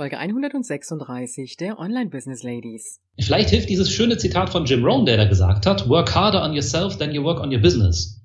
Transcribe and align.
Folge 0.00 0.16
136 0.16 1.56
der 1.56 1.80
Online 1.80 2.08
Business 2.08 2.44
Ladies. 2.44 3.00
Vielleicht 3.18 3.50
hilft 3.50 3.68
dieses 3.68 3.90
schöne 3.90 4.16
Zitat 4.16 4.48
von 4.48 4.64
Jim 4.64 4.84
Rohn, 4.84 5.04
der 5.04 5.16
da 5.16 5.24
gesagt 5.24 5.66
hat, 5.66 5.88
work 5.88 6.14
harder 6.14 6.44
on 6.44 6.52
yourself 6.52 6.96
than 6.98 7.10
you 7.10 7.24
work 7.24 7.40
on 7.40 7.52
your 7.52 7.58
business. 7.58 8.20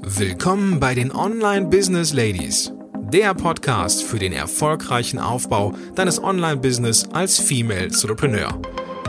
Willkommen 0.00 0.80
bei 0.80 0.94
den 0.94 1.12
Online 1.14 1.66
Business 1.66 2.14
Ladies, 2.14 2.72
der 3.12 3.34
Podcast 3.34 4.02
für 4.02 4.18
den 4.18 4.32
erfolgreichen 4.32 5.18
Aufbau 5.18 5.74
deines 5.94 6.24
Online-Business 6.24 7.06
als 7.12 7.38
Female 7.38 7.82
Entrepreneur. 7.82 8.58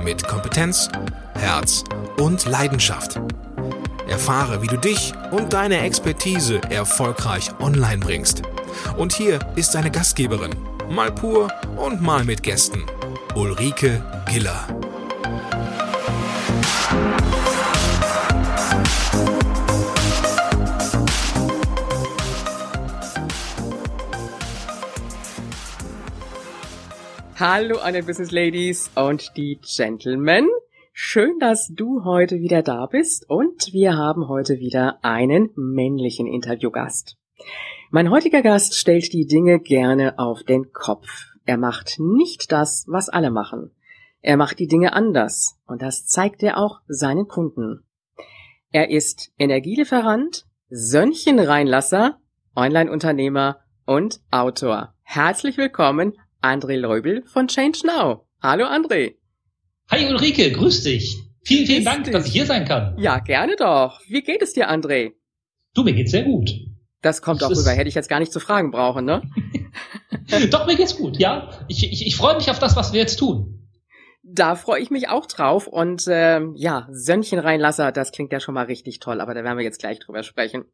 Mit 0.03 0.21
Kompetenz, 0.27 0.89
Herz 1.35 1.85
und 2.17 2.45
Leidenschaft. 2.45 3.21
Erfahre, 4.09 4.61
wie 4.61 4.67
du 4.67 4.75
dich 4.75 5.13
und 5.31 5.53
deine 5.53 5.79
Expertise 5.79 6.59
erfolgreich 6.69 7.57
online 7.61 7.99
bringst. 7.99 8.41
Und 8.97 9.13
hier 9.13 9.39
ist 9.55 9.73
deine 9.75 9.91
Gastgeberin, 9.91 10.51
mal 10.91 11.11
pur 11.11 11.49
und 11.77 12.01
mal 12.01 12.25
mit 12.25 12.43
Gästen. 12.43 12.83
Ulrike 13.35 14.03
Giller. 14.29 14.67
Hallo 27.39 27.77
den 27.93 28.05
Business 28.05 28.31
Ladies 28.31 28.91
und 28.95 29.31
die 29.35 29.59
Gentlemen. 29.61 30.47
Schön, 30.93 31.39
dass 31.39 31.69
du 31.73 32.03
heute 32.03 32.39
wieder 32.39 32.61
da 32.61 32.85
bist 32.85 33.27
und 33.29 33.71
wir 33.71 33.95
haben 33.97 34.27
heute 34.27 34.59
wieder 34.59 34.99
einen 35.03 35.49
männlichen 35.55 36.27
Interviewgast. 36.27 37.17
Mein 37.89 38.09
heutiger 38.09 38.41
Gast 38.41 38.75
stellt 38.75 39.11
die 39.13 39.25
Dinge 39.25 39.59
gerne 39.59 40.17
auf 40.17 40.43
den 40.43 40.71
Kopf. 40.71 41.07
Er 41.45 41.57
macht 41.57 41.99
nicht 41.99 42.51
das, 42.51 42.85
was 42.87 43.09
alle 43.09 43.31
machen. 43.31 43.71
Er 44.21 44.37
macht 44.37 44.59
die 44.59 44.67
Dinge 44.67 44.93
anders 44.93 45.57
und 45.65 45.81
das 45.81 46.05
zeigt 46.05 46.43
er 46.43 46.57
auch 46.57 46.79
seinen 46.87 47.27
Kunden. 47.27 47.83
Er 48.71 48.89
ist 48.89 49.31
Energielieferant, 49.37 50.45
Sönchenreinlasser, 50.69 52.19
Online-Unternehmer 52.55 53.59
und 53.85 54.21
Autor. 54.31 54.93
Herzlich 55.03 55.57
willkommen, 55.57 56.13
André 56.41 56.77
Leubel 56.77 57.23
von 57.25 57.47
Change 57.47 57.79
Now. 57.85 58.25
Hallo 58.41 58.65
André. 58.65 59.15
Hi 59.89 60.07
Ulrike, 60.07 60.51
grüß 60.51 60.83
dich. 60.83 61.17
Vielen, 61.43 61.65
vielen 61.65 61.83
Grüß 61.83 61.85
Dank, 61.85 62.03
dich. 62.05 62.13
dass 62.13 62.27
ich 62.27 62.31
hier 62.31 62.45
sein 62.45 62.65
kann. 62.65 62.95
Ja, 62.97 63.19
gerne 63.19 63.55
doch. 63.57 63.99
Wie 64.07 64.21
geht 64.21 64.41
es 64.41 64.53
dir, 64.53 64.69
André? 64.71 65.13
Du, 65.73 65.83
mir 65.83 65.93
geht's 65.93 66.11
sehr 66.11 66.23
gut. 66.23 66.51
Das 67.01 67.21
kommt 67.21 67.41
Das 67.41 67.51
auch 67.51 67.55
rüber, 67.57 67.71
hätte 67.71 67.89
ich 67.89 67.95
jetzt 67.95 68.09
gar 68.09 68.19
nicht 68.19 68.31
zu 68.31 68.39
fragen 68.39 68.71
brauchen, 68.71 69.05
ne? 69.05 69.23
Doch, 70.51 70.67
mir 70.67 70.75
geht's 70.75 70.95
gut, 70.95 71.17
ja. 71.17 71.49
Ich, 71.67 71.83
ich, 71.91 72.05
ich 72.05 72.15
freue 72.15 72.35
mich 72.35 72.49
auf 72.49 72.59
das, 72.59 72.75
was 72.75 72.93
wir 72.93 72.99
jetzt 72.99 73.17
tun. 73.17 73.57
Da 74.23 74.55
freue 74.55 74.79
ich 74.81 74.91
mich 74.91 75.09
auch 75.09 75.25
drauf 75.25 75.67
und 75.67 76.05
ähm, 76.07 76.53
ja, 76.55 76.87
Sönchenreinlasser, 76.91 77.91
das 77.91 78.11
klingt 78.11 78.31
ja 78.31 78.39
schon 78.39 78.53
mal 78.53 78.65
richtig 78.65 78.99
toll, 78.99 79.19
aber 79.19 79.33
da 79.33 79.43
werden 79.43 79.57
wir 79.57 79.65
jetzt 79.65 79.79
gleich 79.79 79.99
drüber 79.99 80.21
sprechen. 80.23 80.65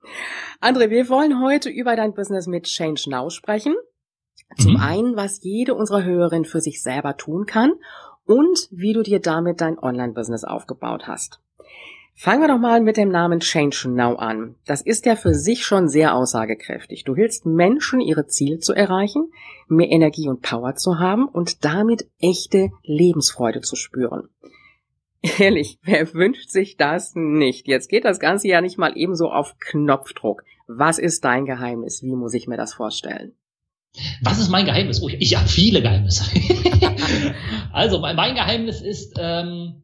André, 0.62 0.90
wir 0.90 1.08
wollen 1.10 1.42
heute 1.42 1.70
über 1.70 1.96
dein 1.96 2.14
Business 2.14 2.46
mit 2.46 2.66
Change 2.66 3.10
Now 3.10 3.30
sprechen. 3.30 3.76
Zum 4.58 4.74
Mhm. 4.74 4.80
einen, 4.80 5.16
was 5.16 5.42
jede 5.42 5.76
unserer 5.76 6.04
Hörerinnen 6.04 6.46
für 6.46 6.62
sich 6.62 6.82
selber 6.84 7.18
tun 7.18 7.46
kann 7.46 7.74
und 8.26 8.68
wie 8.70 8.94
du 8.94 9.02
dir 9.02 9.20
damit 9.20 9.62
dein 9.62 9.80
Online-Business 9.80 10.44
aufgebaut 10.44 11.08
hast. 11.08 11.40
Fangen 12.20 12.42
wir 12.42 12.48
doch 12.48 12.58
mal 12.58 12.82
mit 12.82 12.98
dem 12.98 13.10
Namen 13.10 13.42
Change 13.42 13.90
Now 13.90 14.16
an. 14.16 14.56
Das 14.66 14.82
ist 14.82 15.06
ja 15.06 15.16
für 15.16 15.36
sich 15.36 15.64
schon 15.64 15.88
sehr 15.88 16.16
aussagekräftig. 16.16 17.04
Du 17.04 17.16
hilfst 17.16 17.46
Menschen, 17.46 18.02
ihre 18.02 18.26
Ziele 18.26 18.58
zu 18.58 18.74
erreichen, 18.74 19.32
mehr 19.68 19.92
Energie 19.92 20.28
und 20.28 20.42
Power 20.42 20.74
zu 20.74 20.98
haben 20.98 21.28
und 21.28 21.64
damit 21.64 22.08
echte 22.20 22.72
Lebensfreude 22.82 23.62
zu 23.62 23.76
spüren. 23.76 24.30
Ehrlich, 25.38 25.78
wer 25.84 26.12
wünscht 26.16 26.50
sich 26.50 26.76
das 26.76 27.14
nicht? 27.14 27.68
Jetzt 27.68 27.88
geht 27.88 28.04
das 28.04 28.20
Ganze 28.20 28.48
ja 28.48 28.62
nicht 28.62 28.80
mal 28.80 28.98
ebenso 28.98 29.30
auf 29.30 29.60
Knopfdruck. 29.60 30.44
Was 30.66 30.98
ist 30.98 31.24
dein 31.24 31.46
Geheimnis? 31.46 32.02
Wie 32.02 32.16
muss 32.16 32.34
ich 32.34 32.48
mir 32.48 32.58
das 32.58 32.74
vorstellen? 32.74 33.34
Was 34.24 34.40
ist 34.40 34.50
mein 34.50 34.66
Geheimnis? 34.66 35.04
Oh, 35.04 35.08
ich, 35.08 35.22
ich 35.22 35.38
habe 35.38 35.48
viele 35.48 35.84
Geheimnisse. 35.84 36.26
also, 37.72 38.00
mein, 38.00 38.34
Geheimnis 38.34 38.82
ist, 38.82 39.14
ähm, 39.20 39.84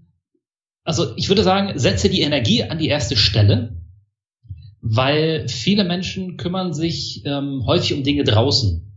also 0.83 1.15
ich 1.15 1.29
würde 1.29 1.43
sagen, 1.43 1.77
setze 1.77 2.09
die 2.09 2.21
Energie 2.21 2.63
an 2.63 2.77
die 2.77 2.87
erste 2.87 3.15
Stelle, 3.15 3.81
weil 4.81 5.47
viele 5.47 5.83
Menschen 5.85 6.37
kümmern 6.37 6.73
sich 6.73 7.23
ähm, 7.25 7.63
häufig 7.65 7.93
um 7.93 8.03
Dinge 8.03 8.23
draußen. 8.23 8.91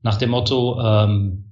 Nach 0.00 0.16
dem 0.16 0.30
Motto, 0.30 0.80
ähm, 0.80 1.44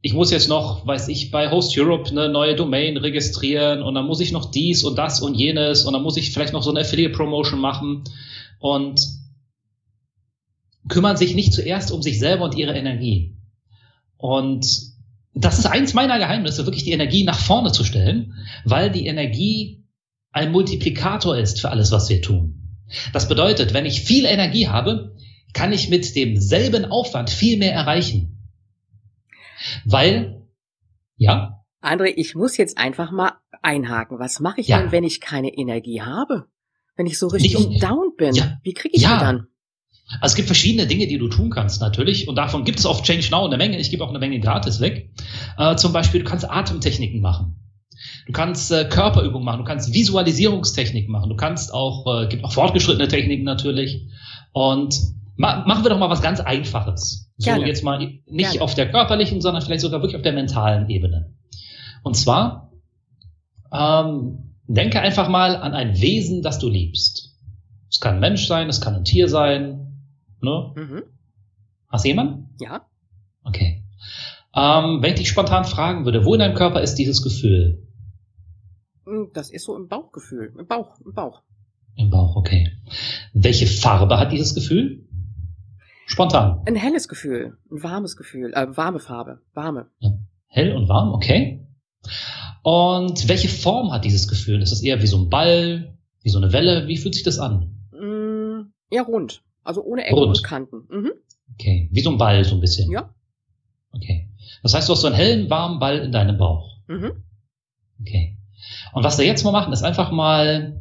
ich 0.00 0.14
muss 0.14 0.30
jetzt 0.30 0.48
noch, 0.48 0.86
weiß 0.86 1.08
ich, 1.08 1.30
bei 1.30 1.50
Host 1.50 1.76
Europe 1.78 2.10
eine 2.10 2.28
neue 2.28 2.56
Domain 2.56 2.96
registrieren 2.96 3.82
und 3.82 3.94
dann 3.94 4.06
muss 4.06 4.20
ich 4.20 4.32
noch 4.32 4.50
dies 4.50 4.84
und 4.84 4.96
das 4.96 5.20
und 5.20 5.34
jenes 5.34 5.84
und 5.84 5.92
dann 5.92 6.02
muss 6.02 6.16
ich 6.16 6.32
vielleicht 6.32 6.52
noch 6.52 6.62
so 6.62 6.70
eine 6.70 6.80
Affiliate 6.80 7.14
Promotion 7.14 7.60
machen 7.60 8.04
und 8.58 9.00
kümmern 10.88 11.16
sich 11.16 11.34
nicht 11.34 11.52
zuerst 11.52 11.92
um 11.92 12.02
sich 12.02 12.18
selber 12.18 12.44
und 12.44 12.56
ihre 12.56 12.74
Energie. 12.74 13.36
Und 14.16 14.91
das 15.34 15.58
ist 15.58 15.66
eins 15.66 15.94
meiner 15.94 16.18
Geheimnisse, 16.18 16.66
wirklich 16.66 16.84
die 16.84 16.92
Energie 16.92 17.24
nach 17.24 17.38
vorne 17.38 17.72
zu 17.72 17.84
stellen, 17.84 18.34
weil 18.64 18.90
die 18.90 19.06
Energie 19.06 19.84
ein 20.30 20.52
Multiplikator 20.52 21.36
ist 21.36 21.60
für 21.60 21.70
alles, 21.70 21.90
was 21.92 22.08
wir 22.08 22.20
tun. 22.22 22.78
Das 23.12 23.28
bedeutet, 23.28 23.72
wenn 23.74 23.86
ich 23.86 24.02
viel 24.02 24.24
Energie 24.26 24.68
habe, 24.68 25.16
kann 25.54 25.72
ich 25.72 25.88
mit 25.88 26.14
demselben 26.16 26.84
Aufwand 26.86 27.30
viel 27.30 27.58
mehr 27.58 27.72
erreichen. 27.72 28.38
Weil, 29.84 30.46
ja, 31.16 31.58
André, 31.80 32.12
ich 32.16 32.34
muss 32.34 32.56
jetzt 32.56 32.78
einfach 32.78 33.10
mal 33.10 33.32
einhaken. 33.60 34.18
Was 34.18 34.38
mache 34.40 34.60
ich 34.60 34.68
Ja. 34.68 34.80
denn, 34.80 34.92
wenn 34.92 35.04
ich 35.04 35.20
keine 35.20 35.48
Energie 35.52 36.00
habe? 36.00 36.46
Wenn 36.94 37.06
ich 37.06 37.18
so 37.18 37.26
richtig 37.26 37.58
Nicht 37.68 37.82
down 37.82 38.14
bin? 38.16 38.34
Ja. 38.34 38.58
Wie 38.62 38.72
kriege 38.72 38.94
ich 38.94 39.02
Ja. 39.02 39.14
die 39.18 39.24
dann? 39.24 39.46
Also 40.20 40.32
es 40.32 40.36
gibt 40.36 40.48
verschiedene 40.48 40.86
Dinge, 40.86 41.06
die 41.06 41.18
du 41.18 41.28
tun 41.28 41.50
kannst 41.50 41.80
natürlich 41.80 42.28
und 42.28 42.36
davon 42.36 42.64
gibt 42.64 42.78
es 42.78 42.86
auf 42.86 43.02
Change 43.02 43.28
Now 43.30 43.46
eine 43.46 43.56
Menge. 43.56 43.78
Ich 43.78 43.90
gebe 43.90 44.04
auch 44.04 44.10
eine 44.10 44.18
Menge 44.18 44.40
gratis 44.40 44.80
weg. 44.80 45.10
Äh, 45.58 45.76
zum 45.76 45.92
Beispiel, 45.92 46.22
du 46.22 46.28
kannst 46.28 46.48
Atemtechniken 46.48 47.20
machen. 47.20 47.56
Du 48.26 48.32
kannst 48.32 48.70
äh, 48.72 48.84
Körperübungen 48.84 49.44
machen, 49.44 49.58
du 49.58 49.64
kannst 49.64 49.92
Visualisierungstechniken 49.92 51.10
machen, 51.10 51.28
du 51.28 51.36
kannst 51.36 51.72
auch, 51.72 52.22
äh, 52.22 52.28
gibt 52.28 52.44
auch 52.44 52.52
fortgeschrittene 52.52 53.08
Techniken 53.08 53.44
natürlich. 53.44 54.06
Und 54.52 54.98
ma 55.36 55.64
machen 55.66 55.84
wir 55.84 55.90
doch 55.90 55.98
mal 55.98 56.10
was 56.10 56.22
ganz 56.22 56.40
Einfaches. 56.40 57.30
So 57.38 57.50
Gerne. 57.50 57.66
jetzt 57.66 57.82
mal 57.82 57.98
nicht 57.98 58.20
Gerne. 58.26 58.60
auf 58.60 58.74
der 58.74 58.90
körperlichen, 58.90 59.40
sondern 59.40 59.62
vielleicht 59.62 59.80
sogar 59.80 60.00
wirklich 60.00 60.16
auf 60.16 60.22
der 60.22 60.32
mentalen 60.32 60.88
Ebene. 60.88 61.32
Und 62.02 62.16
zwar, 62.16 62.72
ähm, 63.72 64.54
denke 64.66 65.00
einfach 65.00 65.28
mal 65.28 65.56
an 65.56 65.74
ein 65.74 66.00
Wesen, 66.00 66.42
das 66.42 66.58
du 66.58 66.68
liebst. 66.68 67.34
Es 67.90 68.00
kann 68.00 68.14
ein 68.14 68.20
Mensch 68.20 68.46
sein, 68.46 68.68
es 68.68 68.80
kann 68.80 68.94
ein 68.94 69.04
Tier 69.04 69.28
sein, 69.28 69.91
Ne? 70.42 70.72
Mhm. 70.76 71.02
Hast 71.88 72.04
du 72.04 72.08
jemanden? 72.08 72.54
Ja. 72.60 72.86
Okay. 73.44 73.84
Ähm, 74.54 74.98
wenn 75.00 75.12
ich 75.14 75.20
dich 75.20 75.28
spontan 75.28 75.64
fragen 75.64 76.04
würde, 76.04 76.24
wo 76.24 76.34
in 76.34 76.40
deinem 76.40 76.54
Körper 76.54 76.80
ist 76.82 76.96
dieses 76.96 77.22
Gefühl? 77.22 77.86
Hm, 79.06 79.30
Das 79.34 79.50
ist 79.50 79.64
so 79.64 79.76
im 79.76 79.88
Bauchgefühl. 79.88 80.52
Im 80.58 80.66
Bauch, 80.66 80.98
im 81.04 81.12
Bauch. 81.14 81.42
Im 81.96 82.10
Bauch, 82.10 82.36
okay. 82.36 82.70
Welche 83.32 83.66
Farbe 83.66 84.18
hat 84.18 84.32
dieses 84.32 84.54
Gefühl? 84.54 85.06
Spontan. 86.06 86.62
Ein 86.66 86.76
helles 86.76 87.08
Gefühl. 87.08 87.56
Ein 87.70 87.82
warmes 87.82 88.16
Gefühl. 88.16 88.52
Äh, 88.54 88.76
warme 88.76 88.98
Farbe. 88.98 89.40
Warme. 89.54 89.86
Hell 90.48 90.72
und 90.76 90.88
warm, 90.88 91.12
okay. 91.14 91.66
Und 92.62 93.28
welche 93.28 93.48
Form 93.48 93.92
hat 93.92 94.04
dieses 94.04 94.28
Gefühl? 94.28 94.60
Ist 94.62 94.72
das 94.72 94.82
eher 94.82 95.00
wie 95.02 95.06
so 95.06 95.18
ein 95.18 95.30
Ball, 95.30 95.96
wie 96.22 96.30
so 96.30 96.38
eine 96.38 96.52
Welle? 96.52 96.86
Wie 96.88 96.96
fühlt 96.96 97.14
sich 97.14 97.22
das 97.24 97.38
an? 97.38 97.76
Mm, 97.92 98.72
ja, 98.90 99.02
rund. 99.02 99.42
Also 99.64 99.82
ohne 99.82 100.04
Ecken 100.04 100.18
Rund. 100.18 100.36
und 100.36 100.42
Kanten. 100.44 100.86
Mhm. 100.90 101.12
Okay, 101.54 101.88
wie 101.92 102.00
so 102.00 102.10
ein 102.10 102.18
Ball 102.18 102.44
so 102.44 102.54
ein 102.54 102.60
bisschen. 102.60 102.90
Ja. 102.90 103.14
Okay. 103.92 104.28
Das 104.62 104.74
heißt, 104.74 104.88
du 104.88 104.92
hast 104.92 105.00
so 105.02 105.06
einen 105.06 105.16
hellen, 105.16 105.50
warmen 105.50 105.78
Ball 105.78 105.98
in 105.98 106.12
deinem 106.12 106.38
Bauch. 106.38 106.78
Mhm. 106.88 107.12
Okay. 108.00 108.38
Und 108.92 109.04
was 109.04 109.18
wir 109.18 109.26
jetzt 109.26 109.44
mal 109.44 109.52
machen, 109.52 109.72
ist 109.72 109.82
einfach 109.82 110.10
mal 110.10 110.78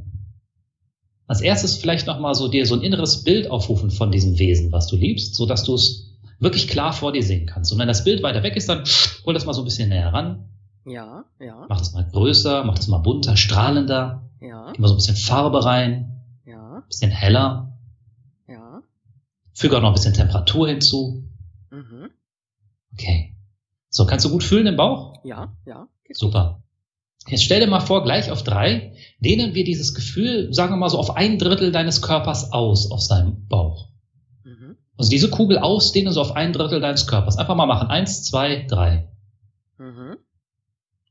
als 1.27 1.41
erstes 1.41 1.77
vielleicht 1.77 2.07
noch 2.07 2.19
mal 2.19 2.35
so 2.35 2.47
dir 2.47 2.65
so 2.65 2.75
ein 2.75 2.81
inneres 2.81 3.23
Bild 3.23 3.49
aufrufen 3.49 3.89
von 3.89 4.11
diesem 4.11 4.37
Wesen, 4.37 4.71
was 4.71 4.87
du 4.87 4.95
liebst, 4.97 5.35
so 5.35 5.45
dass 5.45 5.63
du 5.63 5.75
es 5.75 6.17
wirklich 6.39 6.67
klar 6.67 6.91
vor 6.93 7.11
dir 7.13 7.23
sehen 7.23 7.45
kannst. 7.45 7.71
Und 7.71 7.79
wenn 7.79 7.87
das 7.87 8.03
Bild 8.03 8.21
weiter 8.23 8.43
weg 8.43 8.55
ist, 8.55 8.67
dann 8.67 8.83
hol 9.25 9.33
das 9.33 9.45
mal 9.45 9.53
so 9.53 9.61
ein 9.61 9.65
bisschen 9.65 9.89
näher 9.89 10.11
ran, 10.11 10.49
Ja, 10.85 11.25
ja, 11.39 11.65
mach 11.69 11.77
das 11.77 11.93
mal 11.93 12.05
größer, 12.11 12.63
mach 12.63 12.75
das 12.75 12.87
mal 12.87 12.97
bunter, 12.97 13.37
strahlender, 13.37 14.29
ja, 14.41 14.71
gib 14.71 14.79
mal 14.79 14.87
so 14.87 14.95
ein 14.95 14.97
bisschen 14.97 15.15
Farbe 15.15 15.63
rein, 15.63 16.21
ja, 16.45 16.77
ein 16.77 16.87
bisschen 16.87 17.11
heller. 17.11 17.70
Füge 19.53 19.77
auch 19.77 19.81
noch 19.81 19.89
ein 19.89 19.93
bisschen 19.93 20.13
Temperatur 20.13 20.67
hinzu. 20.67 21.23
Mhm. 21.69 22.09
Okay. 22.93 23.35
So, 23.89 24.05
kannst 24.05 24.25
du 24.25 24.29
gut 24.29 24.43
fühlen 24.43 24.67
im 24.67 24.77
Bauch? 24.77 25.23
Ja, 25.23 25.55
ja. 25.65 25.87
Super. 26.11 26.63
Jetzt 27.27 27.43
stell 27.43 27.59
dir 27.59 27.67
mal 27.67 27.81
vor, 27.81 28.03
gleich 28.03 28.31
auf 28.31 28.43
drei 28.43 28.95
dehnen 29.19 29.53
wir 29.53 29.63
dieses 29.63 29.93
Gefühl, 29.93 30.53
sagen 30.53 30.73
wir 30.73 30.77
mal 30.77 30.89
so, 30.89 30.97
auf 30.97 31.15
ein 31.15 31.37
Drittel 31.37 31.71
deines 31.71 32.01
Körpers 32.01 32.51
aus, 32.51 32.89
aus 32.89 33.07
deinem 33.07 33.47
Bauch. 33.47 33.89
Mhm. 34.43 34.77
Also 34.97 35.11
diese 35.11 35.29
Kugel 35.29 35.59
ausdehnen 35.59 36.11
so 36.13 36.21
auf 36.21 36.35
ein 36.35 36.53
Drittel 36.53 36.81
deines 36.81 37.05
Körpers. 37.05 37.37
Einfach 37.37 37.55
mal 37.55 37.67
machen. 37.67 37.89
Eins, 37.89 38.23
zwei, 38.23 38.65
drei. 38.67 39.09
Mhm. 39.77 40.17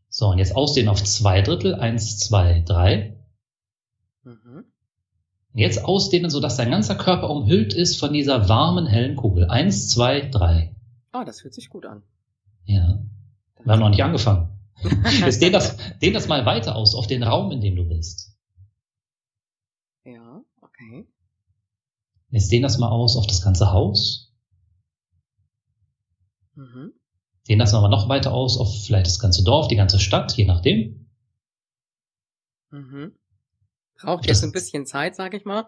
So, 0.09 0.27
und 0.29 0.39
jetzt 0.39 0.57
ausdehnen 0.57 0.89
auf 0.89 1.03
zwei 1.05 1.43
Drittel. 1.43 1.77
Eins, 1.77 2.19
zwei, 2.19 2.63
drei. 2.67 3.19
Jetzt 5.52 5.85
ausdehnen, 5.85 6.31
sodass 6.31 6.56
dein 6.56 6.70
ganzer 6.70 6.94
Körper 6.94 7.29
umhüllt 7.29 7.75
ist 7.75 7.97
von 7.97 8.12
dieser 8.12 8.49
warmen, 8.49 8.87
hellen 8.87 9.17
Kugel. 9.17 9.49
Eins, 9.49 9.88
zwei, 9.88 10.20
drei. 10.20 10.76
Ah, 11.12 11.23
oh, 11.23 11.25
das 11.25 11.41
fühlt 11.41 11.55
sich 11.55 11.69
gut 11.70 11.87
an. 11.87 12.02
Ja. 12.64 13.02
Wir 13.64 13.73
haben 13.73 13.81
noch 13.81 13.91
nicht 13.91 14.05
angefangen. 14.05 14.49
Jetzt 15.20 15.43
dehn 15.43 15.52
das, 15.52 15.76
dehn 16.00 16.14
das 16.14 16.29
mal 16.29 16.47
weiter 16.47 16.76
aus, 16.76 16.94
auf 16.94 17.06
den 17.06 17.23
Raum, 17.23 17.50
in 17.50 17.61
dem 17.61 17.76
du 17.76 17.85
bist. 17.85 18.37
Ja, 20.05 20.41
okay. 20.61 21.06
Jetzt 22.31 22.50
dehn 22.53 22.62
das 22.62 22.79
mal 22.79 22.88
aus 22.88 23.17
auf 23.17 23.26
das 23.26 23.43
ganze 23.43 23.73
Haus. 23.73 24.32
Mhm. 26.55 26.93
Dehn 27.49 27.58
das 27.58 27.73
mal 27.73 27.88
noch 27.88 28.08
weiter 28.08 28.32
aus 28.32 28.56
auf 28.56 28.85
vielleicht 28.85 29.06
das 29.06 29.19
ganze 29.19 29.43
Dorf, 29.43 29.67
die 29.67 29.76
ganze 29.76 29.99
Stadt, 29.99 30.37
je 30.37 30.46
nachdem. 30.46 31.08
Mhm. 32.70 33.12
Braucht 34.02 34.26
jetzt 34.26 34.44
ein 34.44 34.52
bisschen 34.52 34.87
Zeit, 34.87 35.14
sag 35.14 35.35
ich 35.35 35.44
mal. 35.44 35.67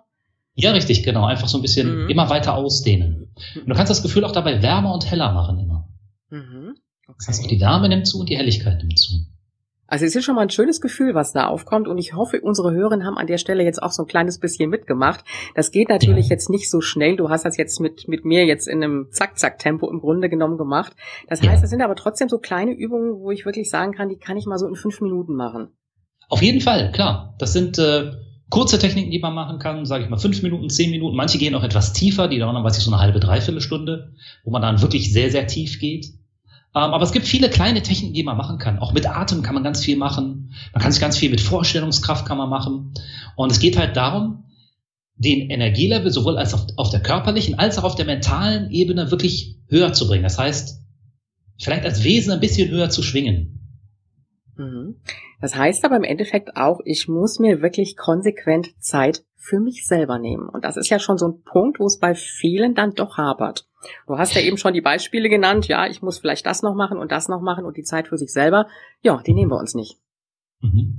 Ja, 0.55 0.73
richtig, 0.73 1.03
genau. 1.03 1.25
Einfach 1.25 1.49
so 1.49 1.59
ein 1.59 1.63
bisschen 1.63 2.05
mhm. 2.05 2.11
immer 2.11 2.29
weiter 2.29 2.55
ausdehnen. 2.55 3.35
Und 3.55 3.69
du 3.69 3.75
kannst 3.75 3.91
das 3.91 4.03
Gefühl 4.03 4.25
auch 4.25 4.33
dabei 4.33 4.63
wärmer 4.63 4.93
und 4.93 5.11
heller 5.11 5.33
machen 5.33 5.59
immer. 5.59 5.89
Mhm. 6.31 6.75
Okay. 7.07 7.17
Das 7.19 7.29
heißt, 7.29 7.45
auch 7.45 7.49
die 7.49 7.61
Wärme 7.61 7.89
nimmt 7.89 8.07
zu 8.07 8.21
und 8.21 8.29
die 8.29 8.37
Helligkeit 8.37 8.79
nimmt 8.79 8.99
zu. 8.99 9.15
Also 9.87 10.07
es 10.07 10.17
ist 10.17 10.25
schon 10.25 10.37
mal 10.37 10.43
ein 10.43 10.49
schönes 10.49 10.81
Gefühl, 10.81 11.15
was 11.15 11.33
da 11.33 11.49
aufkommt 11.49 11.87
und 11.87 11.99
ich 11.99 12.15
hoffe, 12.15 12.41
unsere 12.41 12.73
Hörerinnen 12.73 13.07
haben 13.07 13.19
an 13.19 13.27
der 13.27 13.37
Stelle 13.37 13.63
jetzt 13.63 13.83
auch 13.83 13.93
so 13.93 14.05
ein 14.05 14.09
kleines 14.09 14.39
bisschen 14.39 14.71
mitgemacht. 14.71 15.23
Das 15.55 15.71
geht 15.71 15.91
natürlich 15.91 16.29
ja. 16.29 16.31
jetzt 16.31 16.49
nicht 16.49 16.71
so 16.71 16.81
schnell. 16.81 17.17
Du 17.17 17.29
hast 17.29 17.45
das 17.45 17.59
jetzt 17.59 17.79
mit, 17.79 18.09
mit 18.09 18.25
mir 18.25 18.47
jetzt 18.47 18.69
in 18.69 18.83
einem 18.83 19.09
Zack-Zack-Tempo 19.11 19.91
im 19.91 20.01
Grunde 20.01 20.31
genommen 20.31 20.57
gemacht. 20.57 20.97
Das 21.29 21.43
heißt, 21.43 21.63
es 21.63 21.69
sind 21.69 21.83
aber 21.83 21.95
trotzdem 21.95 22.31
so 22.31 22.39
kleine 22.39 22.73
Übungen, 22.73 23.21
wo 23.21 23.33
ich 23.33 23.45
wirklich 23.45 23.69
sagen 23.69 23.93
kann, 23.93 24.09
die 24.09 24.17
kann 24.17 24.39
ich 24.39 24.47
mal 24.47 24.57
so 24.57 24.67
in 24.67 24.77
fünf 24.77 25.03
Minuten 25.03 25.35
machen. 25.35 25.77
Auf 26.33 26.41
jeden 26.41 26.63
Fall, 26.63 26.91
klar. 26.93 27.35
Das 27.37 27.53
sind 27.53 27.77
äh, 27.77 28.13
kurze 28.49 28.79
Techniken, 28.79 29.11
die 29.11 29.19
man 29.19 29.35
machen 29.35 29.59
kann, 29.59 29.85
sage 29.85 30.05
ich 30.05 30.09
mal 30.09 30.17
fünf 30.17 30.43
Minuten, 30.43 30.71
zehn 30.71 30.91
Minuten. 30.91 31.15
Manche 31.15 31.37
gehen 31.37 31.55
auch 31.55 31.63
etwas 31.63 31.93
tiefer, 31.93 32.27
die 32.27 32.39
dauern 32.39 32.55
dann, 32.55 32.65
weiß 32.65 32.79
ich, 32.79 32.85
so 32.85 32.91
eine 32.91 33.03
halbe, 33.03 33.21
dreiviertel 33.21 33.61
Stunde, 33.61 34.15
wo 34.43 34.51
man 34.51 34.63
dann 34.63 34.81
wirklich 34.81 35.13
sehr, 35.13 35.31
sehr 35.31 35.47
tief 35.47 35.79
geht. 35.79 36.07
Ähm, 36.07 36.95
aber 36.95 37.03
es 37.03 37.13
gibt 37.13 37.27
viele 37.27 37.51
kleine 37.51 37.83
Techniken, 37.83 38.15
die 38.15 38.23
man 38.23 38.39
machen 38.39 38.57
kann. 38.57 38.79
Auch 38.79 38.95
mit 38.95 39.07
Atem 39.07 39.43
kann 39.43 39.53
man 39.53 39.63
ganz 39.63 39.85
viel 39.85 39.99
machen. 39.99 40.55
Man 40.73 40.83
kann 40.83 40.91
sich 40.91 41.03
ganz 41.03 41.19
viel 41.19 41.29
mit 41.29 41.43
Vorstellungskraft 41.43 42.25
kann 42.25 42.39
man 42.39 42.49
machen. 42.49 42.95
Und 43.37 43.53
es 43.53 43.61
geht 43.61 43.77
halt 43.77 43.95
darum, 43.95 44.45
den 45.17 45.51
Energielevel 45.51 46.11
sowohl 46.11 46.39
als 46.39 46.55
auf, 46.55 46.65
auf 46.79 46.89
der 46.89 47.03
körperlichen 47.03 47.59
als 47.59 47.77
auch 47.77 47.85
auf 47.85 47.95
der 47.95 48.07
mentalen 48.07 48.71
Ebene 48.71 49.11
wirklich 49.11 49.59
höher 49.69 49.93
zu 49.93 50.09
bringen. 50.09 50.23
Das 50.23 50.39
heißt, 50.39 50.81
vielleicht 51.59 51.85
als 51.85 52.05
Wesen 52.05 52.33
ein 52.33 52.41
bisschen 52.41 52.71
höher 52.71 52.89
zu 52.89 53.03
schwingen. 53.03 53.83
Mhm. 54.57 54.95
Das 55.43 55.57
heißt 55.57 55.85
aber 55.85 55.97
im 55.97 56.05
Endeffekt 56.05 56.57
auch, 56.57 56.79
ich 56.85 57.09
muss 57.09 57.41
mir 57.41 57.61
wirklich 57.63 57.97
konsequent 57.97 58.81
Zeit 58.81 59.25
für 59.37 59.59
mich 59.59 59.85
selber 59.85 60.21
nehmen. 60.21 60.49
Und 60.49 60.65
das 60.65 60.77
ist 60.77 60.89
ja 60.89 61.01
schon 61.01 61.19
so 61.19 61.27
ein 61.27 61.43
Punkt, 61.43 61.81
wo 61.81 61.87
es 61.87 61.99
bei 61.99 62.15
vielen 62.15 62.77
dann 62.77 62.95
doch 62.95 63.19
hapert. 63.19 63.67
Du 64.07 64.17
hast 64.17 64.37
ja 64.37 64.41
eben 64.41 64.57
schon 64.57 64.73
die 64.73 64.81
Beispiele 64.81 65.29
genannt, 65.29 65.67
ja, 65.67 65.89
ich 65.89 66.01
muss 66.01 66.21
vielleicht 66.21 66.47
das 66.47 66.63
noch 66.63 66.77
machen 66.77 66.97
und 66.97 67.11
das 67.11 67.29
noch 67.29 67.41
machen 67.43 67.65
und 67.65 67.77
die 67.77 67.83
Zeit 67.83 68.07
für 68.07 68.17
sich 68.17 68.33
selber, 68.33 68.69
ja, 69.03 69.21
die 69.27 69.35
nehmen 69.35 69.51
wir 69.51 69.59
uns 69.59 69.75
nicht. 69.75 69.97
Mhm. 70.61 70.99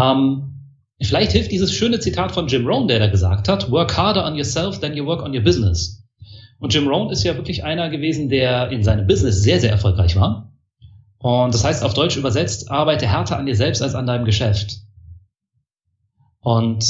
Ähm, 0.00 0.54
vielleicht 1.02 1.32
hilft 1.32 1.52
dieses 1.52 1.74
schöne 1.74 2.00
Zitat 2.00 2.32
von 2.32 2.46
Jim 2.46 2.66
Rohn, 2.66 2.88
der 2.88 2.98
da 2.98 3.08
gesagt 3.08 3.46
hat, 3.50 3.70
work 3.70 3.94
harder 3.94 4.24
on 4.26 4.36
yourself 4.36 4.80
than 4.80 4.94
you 4.94 5.04
work 5.04 5.22
on 5.22 5.36
your 5.36 5.42
business. 5.42 6.02
Und 6.58 6.72
Jim 6.72 6.88
Rohn 6.88 7.10
ist 7.10 7.24
ja 7.24 7.36
wirklich 7.36 7.62
einer 7.62 7.90
gewesen, 7.90 8.30
der 8.30 8.70
in 8.70 8.82
seinem 8.82 9.06
Business 9.06 9.42
sehr, 9.42 9.60
sehr 9.60 9.70
erfolgreich 9.70 10.16
war. 10.16 10.51
Und 11.22 11.54
das 11.54 11.64
heißt 11.64 11.84
auf 11.84 11.94
Deutsch 11.94 12.16
übersetzt, 12.16 12.70
arbeite 12.70 13.06
härter 13.06 13.38
an 13.38 13.46
dir 13.46 13.56
selbst 13.56 13.80
als 13.80 13.94
an 13.94 14.06
deinem 14.06 14.24
Geschäft. 14.24 14.78
Und 16.40 16.84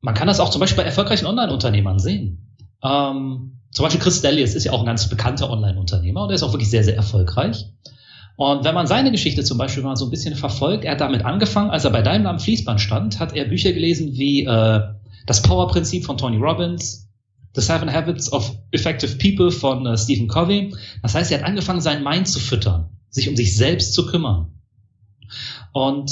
man 0.00 0.14
kann 0.14 0.26
das 0.26 0.40
auch 0.40 0.50
zum 0.50 0.60
Beispiel 0.60 0.78
bei 0.78 0.88
erfolgreichen 0.88 1.26
Online-Unternehmern 1.26 1.98
sehen. 1.98 2.56
Ähm, 2.82 3.60
zum 3.70 3.82
Beispiel 3.82 4.00
Chris 4.00 4.22
Delius 4.22 4.54
ist 4.54 4.64
ja 4.64 4.72
auch 4.72 4.80
ein 4.80 4.86
ganz 4.86 5.08
bekannter 5.08 5.50
Online-Unternehmer 5.50 6.22
und 6.22 6.30
er 6.30 6.36
ist 6.36 6.42
auch 6.42 6.52
wirklich 6.52 6.70
sehr, 6.70 6.84
sehr 6.84 6.96
erfolgreich. 6.96 7.66
Und 8.36 8.64
wenn 8.64 8.74
man 8.74 8.86
seine 8.86 9.10
Geschichte 9.10 9.44
zum 9.44 9.58
Beispiel 9.58 9.82
mal 9.82 9.96
so 9.96 10.06
ein 10.06 10.10
bisschen 10.10 10.34
verfolgt, 10.34 10.84
er 10.84 10.92
hat 10.92 11.00
damit 11.00 11.24
angefangen, 11.24 11.70
als 11.70 11.84
er 11.84 11.90
bei 11.90 12.02
Daimler 12.02 12.30
am 12.30 12.38
Fließband 12.38 12.80
stand, 12.80 13.20
hat 13.20 13.34
er 13.34 13.44
Bücher 13.44 13.72
gelesen 13.72 14.12
wie 14.14 14.44
äh, 14.44 14.80
das 15.26 15.42
Power-Prinzip 15.42 16.06
von 16.06 16.16
Tony 16.16 16.38
Robbins, 16.38 17.08
The 17.54 17.60
Seven 17.60 17.92
Habits 17.92 18.32
of 18.32 18.56
Effective 18.70 19.16
People 19.16 19.50
von 19.50 19.86
äh, 19.86 19.98
Stephen 19.98 20.28
Covey. 20.28 20.74
Das 21.02 21.14
heißt, 21.14 21.32
er 21.32 21.38
hat 21.38 21.46
angefangen, 21.46 21.80
seinen 21.80 22.04
Mind 22.04 22.28
zu 22.28 22.38
füttern, 22.38 22.95
sich 23.10 23.28
um 23.28 23.36
sich 23.36 23.56
selbst 23.56 23.94
zu 23.94 24.06
kümmern. 24.06 24.52
Und 25.72 26.10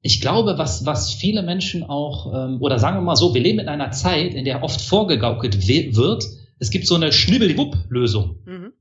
ich 0.00 0.20
glaube, 0.20 0.56
was, 0.56 0.86
was 0.86 1.12
viele 1.12 1.42
Menschen 1.42 1.82
auch, 1.82 2.32
ähm, 2.32 2.58
oder 2.60 2.78
sagen 2.78 2.96
wir 2.96 3.02
mal 3.02 3.16
so, 3.16 3.34
wir 3.34 3.42
leben 3.42 3.58
in 3.58 3.68
einer 3.68 3.90
Zeit, 3.90 4.34
in 4.34 4.44
der 4.44 4.62
oft 4.62 4.80
vorgegaukelt 4.80 5.66
wird, 5.66 6.24
es 6.58 6.70
gibt 6.70 6.86
so 6.86 6.94
eine 6.94 7.12
Schnibbel-Wupp-Lösung. 7.12 8.38
Mhm. 8.44 8.72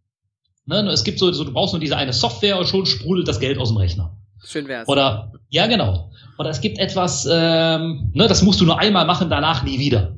Ne, 0.67 0.89
es 0.89 1.03
gibt 1.03 1.19
so, 1.19 1.31
so, 1.31 1.43
du 1.43 1.53
brauchst 1.53 1.73
nur 1.73 1.79
diese 1.79 1.97
eine 1.97 2.13
Software 2.13 2.57
und 2.57 2.67
schon 2.67 2.85
sprudelt 2.85 3.27
das 3.27 3.39
Geld 3.39 3.57
aus 3.57 3.69
dem 3.69 3.77
Rechner. 3.77 4.17
Schön 4.43 4.67
wär's. 4.67 4.87
Oder, 4.87 5.33
ja, 5.49 5.67
genau. 5.67 6.11
Oder 6.37 6.49
es 6.49 6.61
gibt 6.61 6.79
etwas, 6.79 7.27
ähm, 7.29 8.11
ne, 8.13 8.27
das 8.27 8.41
musst 8.41 8.61
du 8.61 8.65
nur 8.65 8.79
einmal 8.79 9.05
machen, 9.05 9.29
danach 9.29 9.63
nie 9.63 9.79
wieder. 9.79 10.15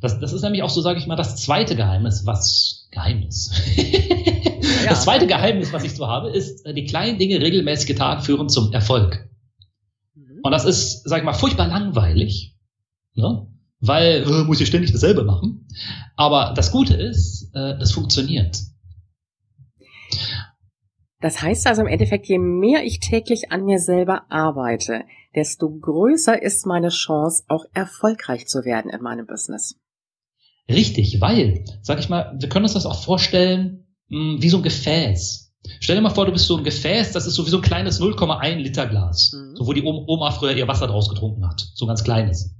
Das, 0.00 0.18
das 0.20 0.32
ist 0.32 0.42
nämlich 0.42 0.62
auch 0.62 0.70
so, 0.70 0.80
sage 0.80 0.98
ich 0.98 1.06
mal, 1.06 1.16
das 1.16 1.36
zweite 1.36 1.76
Geheimnis, 1.76 2.26
was 2.26 2.88
Geheimnis. 2.90 3.52
ja. 4.84 4.90
Das 4.90 5.04
zweite 5.04 5.26
Geheimnis, 5.26 5.72
was 5.72 5.84
ich 5.84 5.94
so 5.94 6.06
habe, 6.06 6.30
ist, 6.30 6.64
äh, 6.66 6.74
die 6.74 6.84
kleinen 6.84 7.18
Dinge 7.18 7.40
regelmäßig 7.40 7.86
getan 7.86 8.22
führen 8.22 8.48
zum 8.48 8.72
Erfolg. 8.72 9.28
Und 10.42 10.52
das 10.52 10.64
ist, 10.64 11.02
sag 11.08 11.18
ich 11.18 11.24
mal, 11.24 11.32
furchtbar 11.32 11.68
langweilig, 11.68 12.54
ne? 13.14 13.46
weil 13.80 14.22
äh, 14.22 14.44
muss 14.44 14.60
ich 14.60 14.68
ständig 14.68 14.92
dasselbe 14.92 15.24
machen. 15.24 15.66
Aber 16.16 16.52
das 16.54 16.70
Gute 16.70 16.94
ist, 16.94 17.50
äh, 17.54 17.78
das 17.78 17.92
funktioniert. 17.92 18.58
Das 21.20 21.40
heißt 21.40 21.66
also 21.66 21.80
im 21.80 21.88
Endeffekt, 21.88 22.26
je 22.26 22.38
mehr 22.38 22.84
ich 22.84 23.00
täglich 23.00 23.50
an 23.50 23.64
mir 23.64 23.78
selber 23.78 24.30
arbeite, 24.30 25.04
desto 25.34 25.70
größer 25.70 26.42
ist 26.42 26.66
meine 26.66 26.90
Chance, 26.90 27.44
auch 27.48 27.64
erfolgreich 27.72 28.46
zu 28.46 28.64
werden 28.64 28.90
in 28.90 29.00
meinem 29.00 29.26
Business. 29.26 29.76
Richtig, 30.68 31.20
weil, 31.22 31.64
sag 31.80 31.98
ich 31.98 32.10
mal, 32.10 32.36
wir 32.38 32.48
können 32.50 32.64
uns 32.64 32.74
das 32.74 32.86
auch 32.86 33.02
vorstellen, 33.02 33.83
mh, 34.08 34.18
hm, 34.18 34.42
wie 34.42 34.48
so 34.48 34.58
ein 34.58 34.62
Gefäß. 34.62 35.52
Stell 35.80 35.96
dir 35.96 36.02
mal 36.02 36.10
vor, 36.10 36.26
du 36.26 36.32
bist 36.32 36.46
so 36.46 36.58
ein 36.58 36.64
Gefäß, 36.64 37.12
das 37.12 37.26
ist 37.26 37.34
so 37.34 37.46
wie 37.46 37.50
so 37.50 37.58
ein 37.58 37.62
kleines 37.62 38.00
0,1 38.00 38.56
Liter 38.56 38.86
Glas, 38.86 39.32
mhm. 39.32 39.56
so 39.56 39.66
wo 39.66 39.72
die 39.72 39.82
Oma 39.82 40.30
früher 40.30 40.54
ihr 40.54 40.68
Wasser 40.68 40.86
draus 40.86 41.08
getrunken 41.08 41.46
hat, 41.48 41.66
so 41.74 41.86
ganz 41.86 42.04
kleines. 42.04 42.54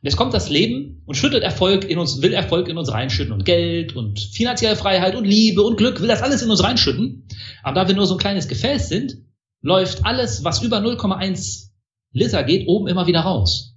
Und 0.00 0.06
jetzt 0.06 0.16
kommt 0.16 0.34
das 0.34 0.48
Leben 0.48 1.02
und 1.06 1.16
schüttet 1.16 1.42
Erfolg 1.42 1.88
in 1.88 1.98
uns, 1.98 2.22
will 2.22 2.32
Erfolg 2.32 2.68
in 2.68 2.78
uns 2.78 2.92
reinschütten 2.92 3.32
und 3.32 3.44
Geld 3.44 3.96
und 3.96 4.20
finanzielle 4.20 4.76
Freiheit 4.76 5.16
und 5.16 5.24
Liebe 5.24 5.62
und 5.62 5.76
Glück, 5.76 6.00
will 6.00 6.08
das 6.08 6.22
alles 6.22 6.42
in 6.42 6.50
uns 6.50 6.62
reinschütten. 6.62 7.26
Aber 7.64 7.74
da 7.80 7.88
wir 7.88 7.96
nur 7.96 8.06
so 8.06 8.14
ein 8.14 8.20
kleines 8.20 8.46
Gefäß 8.46 8.88
sind, 8.88 9.18
läuft 9.60 10.04
alles, 10.04 10.44
was 10.44 10.62
über 10.62 10.78
0,1 10.78 11.70
Liter 12.12 12.44
geht, 12.44 12.68
oben 12.68 12.86
immer 12.86 13.06
wieder 13.06 13.20
raus. 13.20 13.76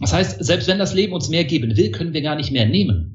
Das 0.00 0.12
heißt, 0.12 0.44
selbst 0.44 0.66
wenn 0.66 0.78
das 0.78 0.94
Leben 0.94 1.12
uns 1.12 1.28
mehr 1.28 1.44
geben 1.44 1.76
will, 1.76 1.92
können 1.92 2.12
wir 2.12 2.22
gar 2.22 2.34
nicht 2.34 2.50
mehr 2.50 2.66
nehmen. 2.66 3.11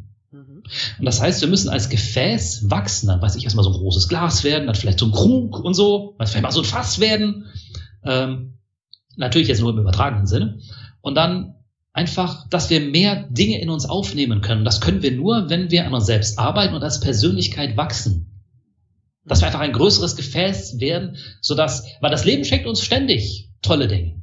Und 0.99 1.05
das 1.05 1.21
heißt, 1.21 1.41
wir 1.41 1.47
müssen 1.47 1.69
als 1.69 1.89
Gefäß 1.89 2.69
wachsen. 2.69 3.07
Dann 3.07 3.21
weiß 3.21 3.35
ich 3.35 3.43
erstmal 3.43 3.63
so 3.63 3.71
ein 3.71 3.77
großes 3.77 4.07
Glas 4.07 4.43
werden, 4.43 4.67
dann 4.67 4.75
vielleicht 4.75 4.99
so 4.99 5.05
ein 5.05 5.11
Krug 5.11 5.59
und 5.59 5.73
so, 5.73 6.15
dann 6.17 6.27
vielleicht 6.27 6.43
mal 6.43 6.51
so 6.51 6.61
ein 6.61 6.65
Fass 6.65 6.99
werden. 6.99 7.45
Ähm, 8.03 8.59
natürlich 9.15 9.47
jetzt 9.47 9.61
nur 9.61 9.71
im 9.71 9.79
übertragenen 9.79 10.27
Sinne. 10.27 10.59
Und 11.01 11.15
dann 11.15 11.55
einfach, 11.93 12.47
dass 12.49 12.69
wir 12.69 12.79
mehr 12.79 13.27
Dinge 13.29 13.59
in 13.59 13.69
uns 13.69 13.85
aufnehmen 13.85 14.41
können. 14.41 14.63
Das 14.63 14.81
können 14.81 15.01
wir 15.01 15.11
nur, 15.11 15.49
wenn 15.49 15.71
wir 15.71 15.85
an 15.85 15.93
uns 15.93 16.05
selbst 16.05 16.37
arbeiten 16.37 16.75
und 16.75 16.83
als 16.83 16.99
Persönlichkeit 16.99 17.75
wachsen. 17.75 18.43
Dass 19.25 19.41
wir 19.41 19.47
einfach 19.47 19.61
ein 19.61 19.73
größeres 19.73 20.15
Gefäß 20.15 20.79
werden, 20.79 21.17
sodass, 21.41 21.85
weil 21.99 22.11
das 22.11 22.23
Leben 22.23 22.45
schenkt 22.45 22.67
uns 22.67 22.81
ständig 22.81 23.49
tolle 23.61 23.87
Dinge. 23.87 24.21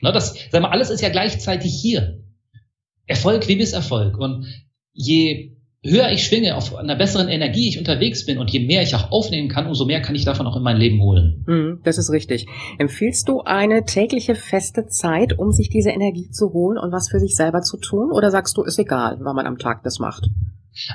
Ne, 0.00 0.12
das, 0.12 0.34
sag 0.50 0.62
mal, 0.62 0.70
alles 0.70 0.88
ist 0.88 1.02
ja 1.02 1.10
gleichzeitig 1.10 1.72
hier. 1.72 2.24
Erfolg 3.06 3.46
wie 3.48 3.56
Misserfolg. 3.56 4.16
Und 4.16 4.46
je 5.00 5.56
höher 5.82 6.10
ich 6.10 6.24
schwinge, 6.24 6.56
auf 6.56 6.76
einer 6.76 6.94
besseren 6.94 7.28
Energie 7.28 7.68
ich 7.68 7.78
unterwegs 7.78 8.26
bin 8.26 8.38
und 8.38 8.50
je 8.50 8.60
mehr 8.60 8.82
ich 8.82 8.94
auch 8.94 9.10
aufnehmen 9.10 9.48
kann, 9.48 9.66
umso 9.66 9.86
mehr 9.86 10.02
kann 10.02 10.14
ich 10.14 10.26
davon 10.26 10.46
auch 10.46 10.56
in 10.56 10.62
mein 10.62 10.76
Leben 10.76 11.00
holen. 11.00 11.44
Mhm, 11.46 11.80
das 11.84 11.96
ist 11.96 12.10
richtig. 12.10 12.46
Empfiehlst 12.78 13.28
du 13.28 13.40
eine 13.40 13.84
tägliche 13.84 14.34
feste 14.34 14.88
Zeit, 14.88 15.38
um 15.38 15.52
sich 15.52 15.70
diese 15.70 15.90
Energie 15.90 16.30
zu 16.30 16.52
holen 16.52 16.76
und 16.76 16.92
was 16.92 17.08
für 17.08 17.18
sich 17.18 17.34
selber 17.34 17.62
zu 17.62 17.78
tun? 17.78 18.12
Oder 18.12 18.30
sagst 18.30 18.56
du, 18.56 18.62
ist 18.62 18.78
egal, 18.78 19.18
wann 19.20 19.36
man 19.36 19.46
am 19.46 19.56
Tag 19.56 19.82
das 19.82 19.98
macht? 19.98 20.28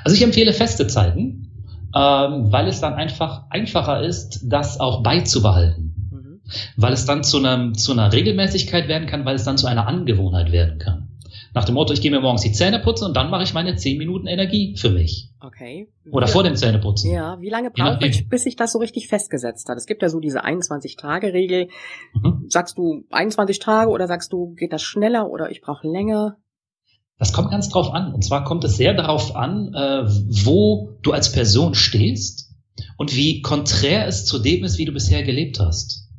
Also 0.04 0.16
ich 0.16 0.22
empfehle 0.22 0.52
feste 0.52 0.86
Zeiten, 0.86 1.50
ähm, 1.94 2.52
weil 2.52 2.68
es 2.68 2.80
dann 2.80 2.94
einfach 2.94 3.50
einfacher 3.50 4.02
ist, 4.02 4.40
das 4.44 4.78
auch 4.78 5.02
beizubehalten. 5.02 6.10
Mhm. 6.12 6.40
Weil 6.76 6.92
es 6.92 7.06
dann 7.06 7.24
zu, 7.24 7.38
einem, 7.38 7.74
zu 7.74 7.90
einer 7.90 8.12
Regelmäßigkeit 8.12 8.86
werden 8.86 9.08
kann, 9.08 9.24
weil 9.24 9.34
es 9.34 9.44
dann 9.44 9.58
zu 9.58 9.66
einer 9.66 9.88
Angewohnheit 9.88 10.52
werden 10.52 10.78
kann. 10.78 11.05
Nach 11.56 11.64
dem 11.64 11.74
Motto, 11.74 11.94
ich 11.94 12.02
gehe 12.02 12.10
mir 12.10 12.20
morgens 12.20 12.42
die 12.42 12.52
Zähne 12.52 12.80
putzen 12.80 13.06
und 13.06 13.16
dann 13.16 13.30
mache 13.30 13.42
ich 13.42 13.54
meine 13.54 13.76
10 13.76 13.96
Minuten 13.96 14.26
Energie 14.26 14.76
für 14.76 14.90
mich. 14.90 15.30
Okay. 15.40 15.88
Oder 16.12 16.26
wie, 16.26 16.30
vor 16.30 16.44
dem 16.44 16.54
Zähneputzen. 16.54 17.10
Ja, 17.10 17.40
wie 17.40 17.48
lange 17.48 17.70
braucht 17.70 18.02
es, 18.02 18.28
bis 18.28 18.42
sich 18.42 18.56
das 18.56 18.72
so 18.72 18.78
richtig 18.78 19.08
festgesetzt 19.08 19.66
hat? 19.70 19.78
Es 19.78 19.86
gibt 19.86 20.02
ja 20.02 20.10
so 20.10 20.20
diese 20.20 20.44
21-Tage-Regel. 20.44 21.68
Mhm. 22.12 22.44
Sagst 22.50 22.76
du 22.76 23.04
21 23.10 23.58
Tage 23.58 23.90
oder 23.90 24.06
sagst 24.06 24.34
du, 24.34 24.52
geht 24.52 24.74
das 24.74 24.82
schneller 24.82 25.30
oder 25.30 25.50
ich 25.50 25.62
brauche 25.62 25.88
länger? 25.88 26.36
Das 27.18 27.32
kommt 27.32 27.50
ganz 27.50 27.70
drauf 27.70 27.90
an. 27.90 28.12
Und 28.12 28.22
zwar 28.22 28.44
kommt 28.44 28.62
es 28.64 28.76
sehr 28.76 28.92
darauf 28.92 29.34
an, 29.34 29.72
äh, 29.72 30.04
wo 30.44 30.98
du 31.00 31.12
als 31.12 31.32
Person 31.32 31.74
stehst 31.74 32.50
und 32.98 33.16
wie 33.16 33.40
konträr 33.40 34.06
es 34.06 34.26
zu 34.26 34.40
dem 34.40 34.62
ist, 34.62 34.76
wie 34.76 34.84
du 34.84 34.92
bisher 34.92 35.22
gelebt 35.22 35.58
hast. 35.58 36.10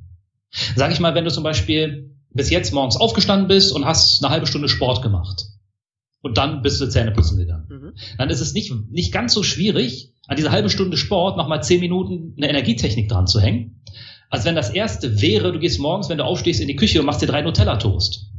Sag 0.76 0.92
ich 0.92 1.00
mal, 1.00 1.14
wenn 1.14 1.26
du 1.26 1.32
zum 1.32 1.44
Beispiel 1.44 2.17
bis 2.38 2.50
jetzt 2.50 2.74
morgens 2.74 2.96
aufgestanden 2.96 3.48
bist 3.48 3.74
und 3.74 3.86
hast 3.86 4.24
eine 4.24 4.32
halbe 4.32 4.48
Stunde 4.48 4.70
Sport 4.70 5.02
gemacht 5.02 5.48
und 6.22 6.38
dann 6.38 6.62
bist 6.62 6.80
du 6.80 6.88
Zähne 6.88 7.12
putzen 7.12 7.38
gegangen, 7.38 7.68
mhm. 7.70 7.94
dann 8.18 8.30
ist 8.30 8.40
es 8.40 8.54
nicht, 8.54 8.72
nicht 8.90 9.12
ganz 9.12 9.34
so 9.34 9.44
schwierig, 9.44 10.14
an 10.28 10.38
diese 10.38 10.52
halbe 10.52 10.70
Stunde 10.70 10.98
Sport 10.98 11.38
nochmal 11.38 11.64
zehn 11.64 11.80
Minuten 11.80 12.34
eine 12.38 12.50
Energietechnik 12.50 13.10
dran 13.10 13.28
zu 13.28 13.40
hängen, 13.40 13.84
als 14.30 14.46
wenn 14.46 14.56
das 14.56 14.70
erste 14.70 15.22
wäre, 15.22 15.52
du 15.52 15.60
gehst 15.60 15.80
morgens, 15.80 16.10
wenn 16.10 16.18
du 16.18 16.26
aufstehst, 16.26 16.62
in 16.62 16.68
die 16.68 16.76
Küche 16.76 17.00
und 17.00 17.06
machst 17.06 17.22
dir 17.22 17.28
drei 17.28 17.42
Nutella-Toast. 17.42 18.32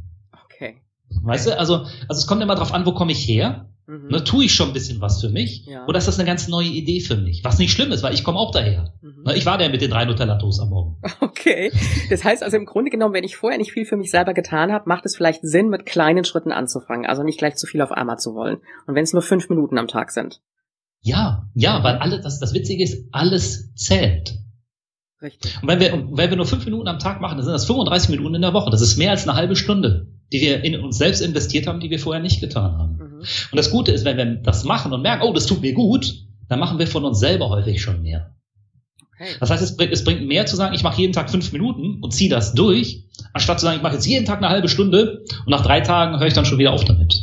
Okay. 0.45 0.77
Weißt 1.23 1.47
du, 1.47 1.57
also, 1.57 1.85
also 2.07 2.19
es 2.19 2.27
kommt 2.27 2.43
immer 2.43 2.55
drauf 2.55 2.73
an, 2.73 2.85
wo 2.85 2.93
komme 2.93 3.11
ich 3.11 3.27
her 3.27 3.69
Mhm. 3.89 4.07
Ne, 4.09 4.23
tue 4.23 4.45
ich 4.45 4.53
schon 4.53 4.67
ein 4.67 4.73
bisschen 4.73 5.01
was 5.01 5.19
für 5.19 5.29
mich? 5.29 5.65
Ja. 5.65 5.87
Oder 5.87 5.97
ist 5.97 6.07
das 6.07 6.19
eine 6.19 6.27
ganz 6.27 6.47
neue 6.47 6.67
Idee 6.67 6.99
für 6.99 7.15
mich? 7.15 7.43
Was 7.43 7.57
nicht 7.57 7.71
schlimm 7.71 7.91
ist, 7.91 8.03
weil 8.03 8.13
ich 8.13 8.23
komme 8.23 8.37
auch 8.37 8.51
daher. 8.51 8.93
Mhm. 9.01 9.23
Ne, 9.23 9.35
ich 9.35 9.47
war 9.47 9.57
der 9.57 9.69
mit 9.69 9.81
den 9.81 9.89
drei 9.89 10.05
Nutella-Toast 10.05 10.61
am 10.61 10.69
Morgen. 10.69 11.01
Okay. 11.39 11.71
Das 12.09 12.25
heißt 12.25 12.43
also 12.43 12.57
im 12.57 12.65
Grunde 12.65 12.91
genommen, 12.91 13.13
wenn 13.13 13.23
ich 13.23 13.37
vorher 13.37 13.57
nicht 13.57 13.71
viel 13.71 13.85
für 13.85 13.95
mich 13.95 14.11
selber 14.11 14.33
getan 14.33 14.73
habe, 14.73 14.83
macht 14.87 15.05
es 15.05 15.15
vielleicht 15.15 15.39
Sinn, 15.41 15.69
mit 15.69 15.85
kleinen 15.85 16.25
Schritten 16.25 16.51
anzufangen. 16.51 17.05
Also 17.05 17.23
nicht 17.23 17.39
gleich 17.39 17.55
zu 17.55 17.65
viel 17.65 17.81
auf 17.81 17.93
einmal 17.93 18.17
zu 18.17 18.35
wollen. 18.35 18.57
Und 18.87 18.95
wenn 18.95 19.03
es 19.03 19.13
nur 19.13 19.21
fünf 19.21 19.47
Minuten 19.47 19.77
am 19.77 19.87
Tag 19.87 20.11
sind. 20.11 20.41
Ja, 21.01 21.47
ja, 21.53 21.81
weil 21.81 21.95
alles, 21.95 22.21
das, 22.21 22.39
das 22.39 22.53
Witzige 22.53 22.83
ist, 22.83 23.07
alles 23.13 23.73
zählt. 23.75 24.37
Richtig. 25.21 25.57
Und 25.61 25.69
wenn 25.69 25.79
wir, 25.79 25.91
wenn 25.93 26.29
wir 26.29 26.37
nur 26.37 26.45
fünf 26.45 26.65
Minuten 26.65 26.87
am 26.89 26.99
Tag 26.99 27.21
machen, 27.21 27.37
dann 27.37 27.45
sind 27.45 27.53
das 27.53 27.65
35 27.65 28.09
Minuten 28.09 28.35
in 28.35 28.41
der 28.41 28.53
Woche. 28.53 28.69
Das 28.69 28.81
ist 28.81 28.97
mehr 28.97 29.11
als 29.11 29.27
eine 29.27 29.37
halbe 29.37 29.55
Stunde, 29.55 30.07
die 30.33 30.41
wir 30.41 30.63
in 30.63 30.75
uns 30.81 30.97
selbst 30.97 31.21
investiert 31.21 31.67
haben, 31.67 31.79
die 31.79 31.89
wir 31.89 31.99
vorher 31.99 32.21
nicht 32.21 32.41
getan 32.41 32.77
haben. 32.77 32.97
Mhm. 32.97 33.08
Und 33.19 33.55
das 33.55 33.71
Gute 33.71 33.91
ist, 33.91 34.05
wenn 34.05 34.17
wir 34.17 34.25
das 34.25 34.63
machen 34.63 34.93
und 34.93 35.01
merken, 35.01 35.23
oh, 35.23 35.33
das 35.33 35.45
tut 35.45 35.61
mir 35.61 35.73
gut, 35.73 36.13
dann 36.47 36.59
machen 36.59 36.79
wir 36.79 36.87
von 36.87 37.05
uns 37.05 37.19
selber 37.19 37.49
häufig 37.49 37.81
schon 37.81 38.01
mehr. 38.01 38.35
Okay. 39.19 39.31
Das 39.39 39.49
heißt, 39.49 39.61
es 39.61 39.75
bringt, 39.75 39.91
es 39.91 40.03
bringt 40.03 40.27
mehr 40.27 40.45
zu 40.45 40.55
sagen, 40.55 40.73
ich 40.73 40.83
mache 40.83 41.01
jeden 41.01 41.13
Tag 41.13 41.29
fünf 41.29 41.51
Minuten 41.51 41.99
und 42.01 42.13
ziehe 42.13 42.29
das 42.29 42.53
durch, 42.53 43.05
anstatt 43.33 43.59
zu 43.59 43.65
sagen, 43.65 43.77
ich 43.77 43.83
mache 43.83 43.95
jetzt 43.95 44.07
jeden 44.07 44.25
Tag 44.25 44.37
eine 44.37 44.49
halbe 44.49 44.69
Stunde 44.69 45.23
und 45.45 45.49
nach 45.49 45.63
drei 45.63 45.81
Tagen 45.81 46.19
höre 46.19 46.27
ich 46.27 46.33
dann 46.33 46.45
schon 46.45 46.57
wieder 46.57 46.71
auf 46.71 46.85
damit. 46.85 47.15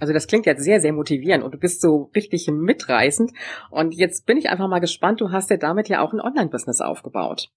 Also 0.00 0.12
das 0.12 0.26
klingt 0.26 0.46
jetzt 0.46 0.64
sehr, 0.64 0.80
sehr 0.80 0.92
motivierend 0.92 1.44
und 1.44 1.54
du 1.54 1.58
bist 1.58 1.80
so 1.80 2.10
richtig 2.16 2.48
mitreißend. 2.50 3.30
Und 3.70 3.94
jetzt 3.94 4.26
bin 4.26 4.36
ich 4.36 4.48
einfach 4.48 4.66
mal 4.66 4.80
gespannt, 4.80 5.20
du 5.20 5.30
hast 5.30 5.50
ja 5.50 5.58
damit 5.58 5.88
ja 5.88 6.02
auch 6.02 6.12
ein 6.12 6.20
Online-Business 6.20 6.80
aufgebaut. 6.80 7.50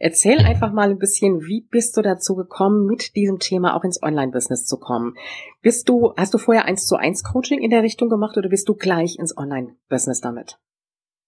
Erzähl 0.00 0.38
einfach 0.38 0.72
mal 0.72 0.90
ein 0.90 0.98
bisschen, 0.98 1.42
wie 1.42 1.62
bist 1.62 1.96
du 1.96 2.02
dazu 2.02 2.36
gekommen, 2.36 2.86
mit 2.86 3.16
diesem 3.16 3.40
Thema 3.40 3.76
auch 3.76 3.82
ins 3.82 4.00
Online-Business 4.00 4.64
zu 4.64 4.78
kommen? 4.78 5.14
Bist 5.60 5.88
du, 5.88 6.14
hast 6.16 6.32
du 6.32 6.38
vorher 6.38 6.66
eins 6.66 6.86
zu 6.86 6.96
eins 6.96 7.24
Coaching 7.24 7.60
in 7.60 7.70
der 7.70 7.82
Richtung 7.82 8.08
gemacht 8.08 8.36
oder 8.36 8.48
bist 8.48 8.68
du 8.68 8.74
gleich 8.74 9.18
ins 9.18 9.36
Online-Business 9.36 10.20
damit? 10.20 10.58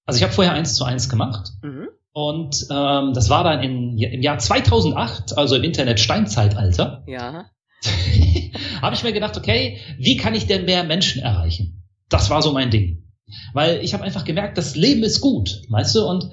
Also 0.06 0.18
ich 0.18 0.22
habe 0.22 0.32
vorher 0.32 0.52
eins 0.52 0.76
zu 0.76 0.84
eins 0.84 1.08
gemacht. 1.08 1.50
Mhm. 1.62 1.88
Und 2.12 2.66
ähm, 2.70 3.12
das 3.12 3.28
war 3.28 3.44
dann 3.44 3.62
in, 3.62 3.98
im 3.98 4.22
Jahr 4.22 4.38
2008, 4.38 5.36
also 5.36 5.56
im 5.56 5.64
Internet-Steinzeitalter. 5.64 7.04
Ja. 7.06 7.46
habe 8.82 8.94
ich 8.94 9.02
mir 9.02 9.12
gedacht, 9.12 9.36
okay, 9.36 9.78
wie 9.98 10.16
kann 10.16 10.34
ich 10.34 10.46
denn 10.46 10.64
mehr 10.64 10.84
Menschen 10.84 11.22
erreichen? 11.22 11.88
Das 12.08 12.30
war 12.30 12.42
so 12.42 12.52
mein 12.52 12.70
Ding. 12.70 13.04
Weil 13.52 13.82
ich 13.82 13.94
habe 13.94 14.04
einfach 14.04 14.24
gemerkt, 14.24 14.58
das 14.58 14.76
Leben 14.76 15.02
ist 15.02 15.20
gut, 15.20 15.62
weißt 15.68 15.94
du, 15.96 16.04
und 16.04 16.30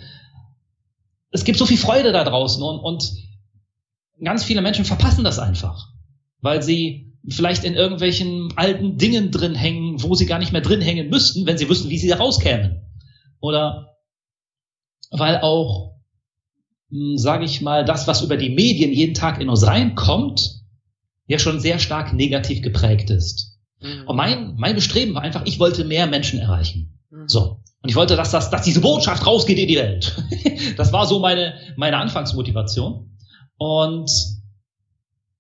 es 1.38 1.44
gibt 1.44 1.60
so 1.60 1.68
viel 1.68 1.78
Freude 1.78 2.12
da 2.12 2.24
draußen 2.24 2.64
und, 2.64 2.80
und 2.80 3.14
ganz 4.24 4.44
viele 4.44 4.62
Menschen 4.64 4.86
verpassen 4.86 5.24
das 5.24 5.38
einfach, 5.38 5.90
weil 6.42 6.64
sie 6.64 7.14
vielleicht 7.30 7.64
in 7.64 7.76
irgendwelchen 7.76 8.54
alten 8.56 8.98
Dingen 8.98 9.30
drin 9.30 9.54
hängen, 9.54 10.02
wo 10.02 10.16
sie 10.16 10.26
gar 10.26 10.40
nicht 10.40 10.52
mehr 10.52 10.62
drin 10.62 10.82
hängen 10.82 11.10
müssten, 11.10 11.46
wenn 11.46 11.58
sie 11.58 11.70
wüssten, 11.70 11.90
wie 11.90 12.00
sie 12.00 12.08
da 12.08 12.18
rauskämen. 12.18 12.82
Oder 13.40 13.98
weil 15.12 15.42
auch, 15.42 16.00
hm, 16.90 17.18
sage 17.18 17.46
ich 17.46 17.62
mal, 17.62 17.86
das, 17.86 18.08
was 18.08 18.24
über 18.24 18.38
die 18.38 18.50
Medien 18.50 18.92
jeden 18.92 19.14
Tag 19.14 19.40
in 19.40 19.50
uns 19.50 19.68
reinkommt, 19.68 20.62
ja 21.28 21.38
schon 21.38 21.60
sehr 21.60 21.78
stark 21.78 22.14
negativ 22.14 22.64
geprägt 22.64 23.12
ist. 23.12 23.60
Mhm. 23.80 24.08
Und 24.08 24.16
mein, 24.16 24.56
mein 24.58 24.74
Bestreben 24.74 25.14
war 25.14 25.22
einfach, 25.22 25.46
ich 25.46 25.60
wollte 25.60 25.84
mehr 25.84 26.08
Menschen 26.08 26.40
erreichen. 26.40 26.98
Mhm. 27.12 27.28
So. 27.28 27.60
Und 27.84 27.90
ich 27.90 27.96
wollte, 27.96 28.16
dass, 28.16 28.32
das, 28.32 28.50
dass 28.50 28.64
diese 28.64 28.82
Botschaft 28.82 29.26
rausgeht 29.26 29.58
in 29.60 29.68
die 29.68 29.78
Welt. 29.78 30.16
das 30.78 30.92
war 30.92 31.06
so 31.06 31.20
meine, 31.20 31.54
meine 31.76 31.98
Anfangsmotivation. 31.98 33.12
Und 33.58 34.12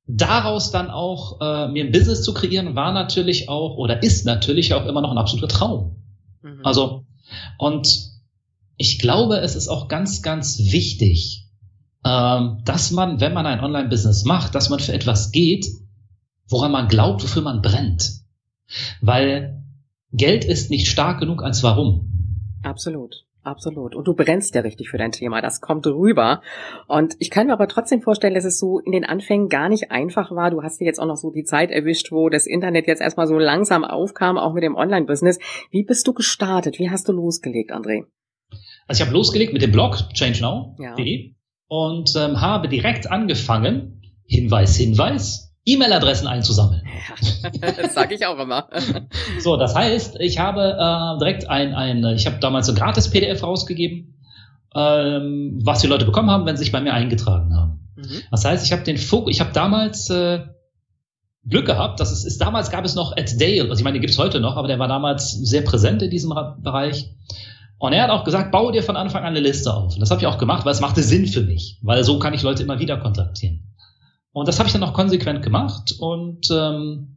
daraus 0.07 0.71
dann 0.71 0.89
auch 0.89 1.41
äh, 1.41 1.67
mir 1.67 1.85
ein 1.85 1.91
Business 1.91 2.23
zu 2.23 2.33
kreieren, 2.33 2.75
war 2.75 2.93
natürlich 2.93 3.49
auch 3.49 3.75
oder 3.77 4.01
ist 4.01 4.25
natürlich 4.25 4.73
auch 4.73 4.85
immer 4.85 5.01
noch 5.01 5.11
ein 5.11 5.17
absoluter 5.17 5.49
Traum. 5.49 6.03
Mhm. 6.41 6.61
Also, 6.63 7.05
und 7.57 7.87
ich 8.77 8.99
glaube, 8.99 9.39
es 9.39 9.55
ist 9.55 9.67
auch 9.67 9.87
ganz, 9.87 10.21
ganz 10.21 10.59
wichtig, 10.59 11.47
ähm, 12.05 12.61
dass 12.63 12.91
man, 12.91 13.19
wenn 13.19 13.33
man 13.33 13.45
ein 13.45 13.59
Online-Business 13.59 14.23
macht, 14.23 14.55
dass 14.55 14.69
man 14.69 14.79
für 14.79 14.93
etwas 14.93 15.31
geht, 15.31 15.65
woran 16.47 16.71
man 16.71 16.87
glaubt, 16.87 17.23
wofür 17.23 17.41
man 17.41 17.61
brennt. 17.61 18.21
Weil 19.01 19.63
Geld 20.13 20.45
ist 20.45 20.69
nicht 20.69 20.87
stark 20.87 21.19
genug 21.19 21.43
als 21.43 21.63
warum. 21.63 22.06
Absolut. 22.67 23.23
Absolut. 23.47 23.95
Und 23.95 24.05
du 24.05 24.13
brennst 24.13 24.55
ja 24.55 24.61
richtig 24.61 24.89
für 24.89 24.97
dein 24.97 25.13
Thema. 25.13 25.41
Das 25.41 25.61
kommt 25.61 25.87
rüber. 25.87 26.41
Und 26.87 27.15
ich 27.19 27.29
kann 27.29 27.47
mir 27.47 27.53
aber 27.53 27.69
trotzdem 27.69 28.01
vorstellen, 28.01 28.33
dass 28.33 28.43
es 28.43 28.59
so 28.59 28.79
in 28.79 28.91
den 28.91 29.05
Anfängen 29.05 29.47
gar 29.47 29.69
nicht 29.69 29.89
einfach 29.89 30.31
war. 30.31 30.51
Du 30.51 30.63
hast 30.63 30.81
dir 30.81 30.85
jetzt 30.85 30.99
auch 30.99 31.05
noch 31.05 31.15
so 31.15 31.31
die 31.31 31.45
Zeit 31.45 31.71
erwischt, 31.71 32.11
wo 32.11 32.27
das 32.27 32.45
Internet 32.45 32.87
jetzt 32.87 33.01
erstmal 33.01 33.25
so 33.25 33.37
langsam 33.37 33.85
aufkam, 33.85 34.37
auch 34.37 34.53
mit 34.53 34.63
dem 34.63 34.75
Online-Business. 34.75 35.39
Wie 35.71 35.83
bist 35.83 36.05
du 36.07 36.13
gestartet? 36.13 36.77
Wie 36.77 36.89
hast 36.89 37.07
du 37.07 37.13
losgelegt, 37.13 37.71
André? 37.71 38.03
Also 38.85 39.01
ich 39.01 39.07
habe 39.07 39.17
losgelegt 39.17 39.53
mit 39.53 39.61
dem 39.61 39.71
Blog 39.71 39.95
changenow.de 40.13 41.27
ja. 41.27 41.31
und 41.67 42.13
ähm, 42.17 42.41
habe 42.41 42.67
direkt 42.67 43.09
angefangen, 43.09 44.01
Hinweis, 44.25 44.75
Hinweis, 44.75 45.46
E-Mail-Adressen 45.67 46.27
einzusammeln. 46.27 46.81
Das 47.61 47.93
sage 47.93 48.15
ich 48.15 48.25
auch 48.25 48.39
immer. 48.39 48.67
so, 49.39 49.57
das 49.57 49.75
heißt, 49.75 50.17
ich 50.19 50.39
habe 50.39 50.77
äh, 50.79 51.19
direkt 51.19 51.49
ein, 51.49 51.73
ein 51.73 52.03
ich 52.15 52.25
habe 52.25 52.37
damals 52.39 52.69
ein 52.69 52.75
gratis 52.75 53.09
PDF 53.09 53.43
rausgegeben, 53.43 54.15
ähm, 54.75 55.59
was 55.63 55.79
die 55.79 55.87
Leute 55.87 56.05
bekommen 56.05 56.29
haben, 56.29 56.45
wenn 56.45 56.57
sie 56.57 56.63
sich 56.63 56.71
bei 56.71 56.81
mir 56.81 56.93
eingetragen 56.93 57.55
haben. 57.55 57.91
Mhm. 57.95 58.21
Das 58.31 58.45
heißt, 58.45 58.65
ich 58.65 58.71
habe 58.71 58.83
den 58.83 58.97
Fokus, 58.97 59.33
ich 59.33 59.39
habe 59.41 59.51
damals 59.53 60.09
äh, 60.09 60.39
Glück 61.45 61.65
gehabt, 61.65 61.99
dass 61.99 62.11
es 62.11 62.25
ist, 62.25 62.41
damals 62.41 62.71
gab 62.71 62.85
es 62.85 62.95
noch 62.95 63.15
Ed 63.15 63.39
Dale, 63.39 63.69
also 63.69 63.75
ich 63.75 63.83
meine, 63.83 63.99
gibt's 63.99 64.17
heute 64.17 64.39
noch, 64.39 64.57
aber 64.57 64.67
der 64.67 64.79
war 64.79 64.87
damals 64.87 65.31
sehr 65.31 65.61
präsent 65.61 66.01
in 66.01 66.09
diesem 66.09 66.33
Bereich. 66.61 67.11
Und 67.79 67.93
er 67.93 68.03
hat 68.03 68.09
auch 68.09 68.23
gesagt, 68.23 68.51
baue 68.51 68.71
dir 68.71 68.83
von 68.83 68.95
Anfang 68.95 69.23
an 69.23 69.29
eine 69.29 69.39
Liste 69.39 69.73
auf. 69.73 69.93
Und 69.93 69.99
das 69.99 70.09
habe 70.09 70.19
ich 70.19 70.27
auch 70.27 70.39
gemacht, 70.39 70.65
weil 70.65 70.71
es 70.71 70.81
machte 70.81 71.03
Sinn 71.03 71.27
für 71.27 71.41
mich, 71.41 71.77
weil 71.83 72.03
so 72.03 72.17
kann 72.19 72.33
ich 72.33 72.41
Leute 72.41 72.63
immer 72.63 72.79
wieder 72.79 72.97
kontaktieren. 72.97 73.66
Und 74.37 74.47
das 74.47 74.59
habe 74.59 74.67
ich 74.67 74.73
dann 74.73 74.83
auch 74.83 74.93
konsequent 74.93 75.41
gemacht. 75.41 75.95
Und 75.99 76.51
ähm, 76.51 77.15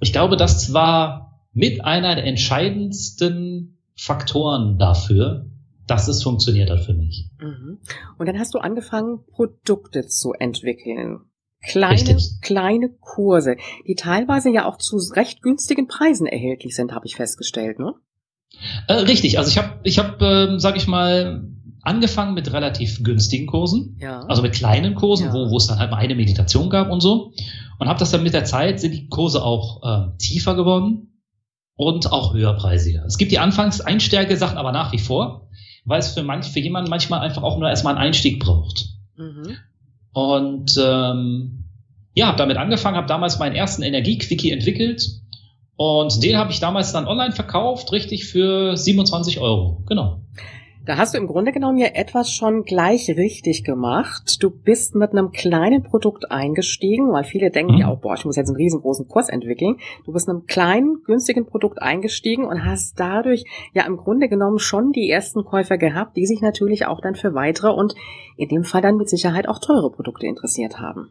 ich 0.00 0.12
glaube, 0.12 0.38
das 0.38 0.72
war 0.72 1.44
mit 1.52 1.84
einer 1.84 2.14
der 2.14 2.24
entscheidendsten 2.24 3.76
Faktoren 3.94 4.78
dafür, 4.78 5.50
dass 5.86 6.08
es 6.08 6.22
funktioniert 6.22 6.70
hat 6.70 6.80
für 6.80 6.94
mich. 6.94 7.28
Mhm. 7.38 7.76
Und 8.16 8.26
dann 8.26 8.38
hast 8.38 8.54
du 8.54 8.58
angefangen, 8.58 9.18
Produkte 9.26 10.06
zu 10.06 10.32
entwickeln. 10.32 11.20
Kleine, 11.60 12.16
kleine 12.40 12.88
Kurse, 13.00 13.56
die 13.86 13.94
teilweise 13.94 14.48
ja 14.48 14.64
auch 14.64 14.78
zu 14.78 14.96
recht 15.14 15.42
günstigen 15.42 15.88
Preisen 15.88 16.26
erhältlich 16.26 16.74
sind, 16.74 16.92
habe 16.92 17.04
ich 17.04 17.16
festgestellt, 17.16 17.78
ne? 17.78 17.92
Äh, 18.88 18.94
richtig, 18.94 19.38
also 19.38 19.50
ich 19.50 19.58
habe, 19.58 19.80
ich 19.82 19.98
hab, 19.98 20.22
äh, 20.22 20.58
sag 20.58 20.76
ich 20.76 20.86
mal, 20.86 21.46
angefangen 21.86 22.34
mit 22.34 22.52
relativ 22.52 23.02
günstigen 23.02 23.46
Kursen, 23.46 23.96
ja. 24.00 24.20
also 24.26 24.42
mit 24.42 24.52
kleinen 24.52 24.94
Kursen, 24.94 25.26
ja. 25.26 25.32
wo, 25.32 25.50
wo 25.50 25.56
es 25.56 25.66
dann 25.66 25.78
halt 25.78 25.90
mal 25.90 25.98
eine 25.98 26.14
Meditation 26.14 26.68
gab 26.68 26.90
und 26.90 27.00
so. 27.00 27.32
Und 27.78 27.88
habe 27.88 27.98
das 27.98 28.10
dann 28.10 28.22
mit 28.22 28.34
der 28.34 28.44
Zeit, 28.44 28.80
sind 28.80 28.92
die 28.92 29.08
Kurse 29.08 29.42
auch 29.42 29.82
äh, 29.82 30.16
tiefer 30.18 30.54
geworden 30.54 31.20
und 31.76 32.10
auch 32.12 32.34
höherpreisiger. 32.34 33.04
Es 33.06 33.18
gibt 33.18 33.32
die 33.32 33.38
anfangs 33.38 33.80
Einstärke-Sachen 33.80 34.58
aber 34.58 34.72
nach 34.72 34.92
wie 34.92 34.98
vor, 34.98 35.48
weil 35.84 36.00
es 36.00 36.12
für, 36.12 36.22
manch, 36.22 36.46
für 36.46 36.60
jemanden 36.60 36.90
manchmal 36.90 37.20
einfach 37.20 37.42
auch 37.42 37.58
nur 37.58 37.68
erstmal 37.68 37.94
einen 37.94 38.06
Einstieg 38.06 38.40
braucht. 38.40 38.86
Mhm. 39.16 39.56
Und 40.12 40.80
ähm, 40.82 41.64
ja, 42.14 42.28
habe 42.28 42.38
damit 42.38 42.56
angefangen, 42.56 42.96
habe 42.96 43.06
damals 43.06 43.38
meinen 43.38 43.54
ersten 43.54 43.82
Energie-Quickie 43.82 44.50
entwickelt 44.50 45.06
und 45.76 46.22
den 46.22 46.38
habe 46.38 46.50
ich 46.50 46.60
damals 46.60 46.92
dann 46.92 47.06
online 47.06 47.32
verkauft, 47.32 47.92
richtig 47.92 48.24
für 48.24 48.76
27 48.76 49.40
Euro. 49.40 49.84
Genau. 49.86 50.22
Da 50.86 50.96
hast 50.96 51.14
du 51.14 51.18
im 51.18 51.26
Grunde 51.26 51.50
genommen 51.50 51.78
ja 51.78 51.88
etwas 51.88 52.30
schon 52.30 52.62
gleich 52.62 53.08
richtig 53.08 53.64
gemacht. 53.64 54.36
Du 54.40 54.50
bist 54.50 54.94
mit 54.94 55.10
einem 55.10 55.32
kleinen 55.32 55.82
Produkt 55.82 56.30
eingestiegen, 56.30 57.12
weil 57.12 57.24
viele 57.24 57.50
denken 57.50 57.74
mhm. 57.74 57.80
ja 57.80 57.88
auch, 57.88 58.00
boah, 58.00 58.14
ich 58.14 58.24
muss 58.24 58.36
jetzt 58.36 58.50
einen 58.50 58.56
riesengroßen 58.56 59.08
Kurs 59.08 59.28
entwickeln. 59.28 59.78
Du 60.04 60.12
bist 60.12 60.28
mit 60.28 60.36
einem 60.36 60.46
kleinen, 60.46 61.02
günstigen 61.04 61.44
Produkt 61.44 61.82
eingestiegen 61.82 62.44
und 62.44 62.64
hast 62.64 63.00
dadurch 63.00 63.42
ja 63.74 63.84
im 63.84 63.96
Grunde 63.96 64.28
genommen 64.28 64.60
schon 64.60 64.92
die 64.92 65.10
ersten 65.10 65.44
Käufer 65.44 65.76
gehabt, 65.76 66.16
die 66.16 66.24
sich 66.24 66.40
natürlich 66.40 66.86
auch 66.86 67.00
dann 67.00 67.16
für 67.16 67.34
weitere 67.34 67.70
und 67.70 67.96
in 68.36 68.48
dem 68.48 68.62
Fall 68.62 68.80
dann 68.80 68.96
mit 68.96 69.10
Sicherheit 69.10 69.48
auch 69.48 69.58
teure 69.58 69.90
Produkte 69.90 70.26
interessiert 70.26 70.78
haben. 70.78 71.10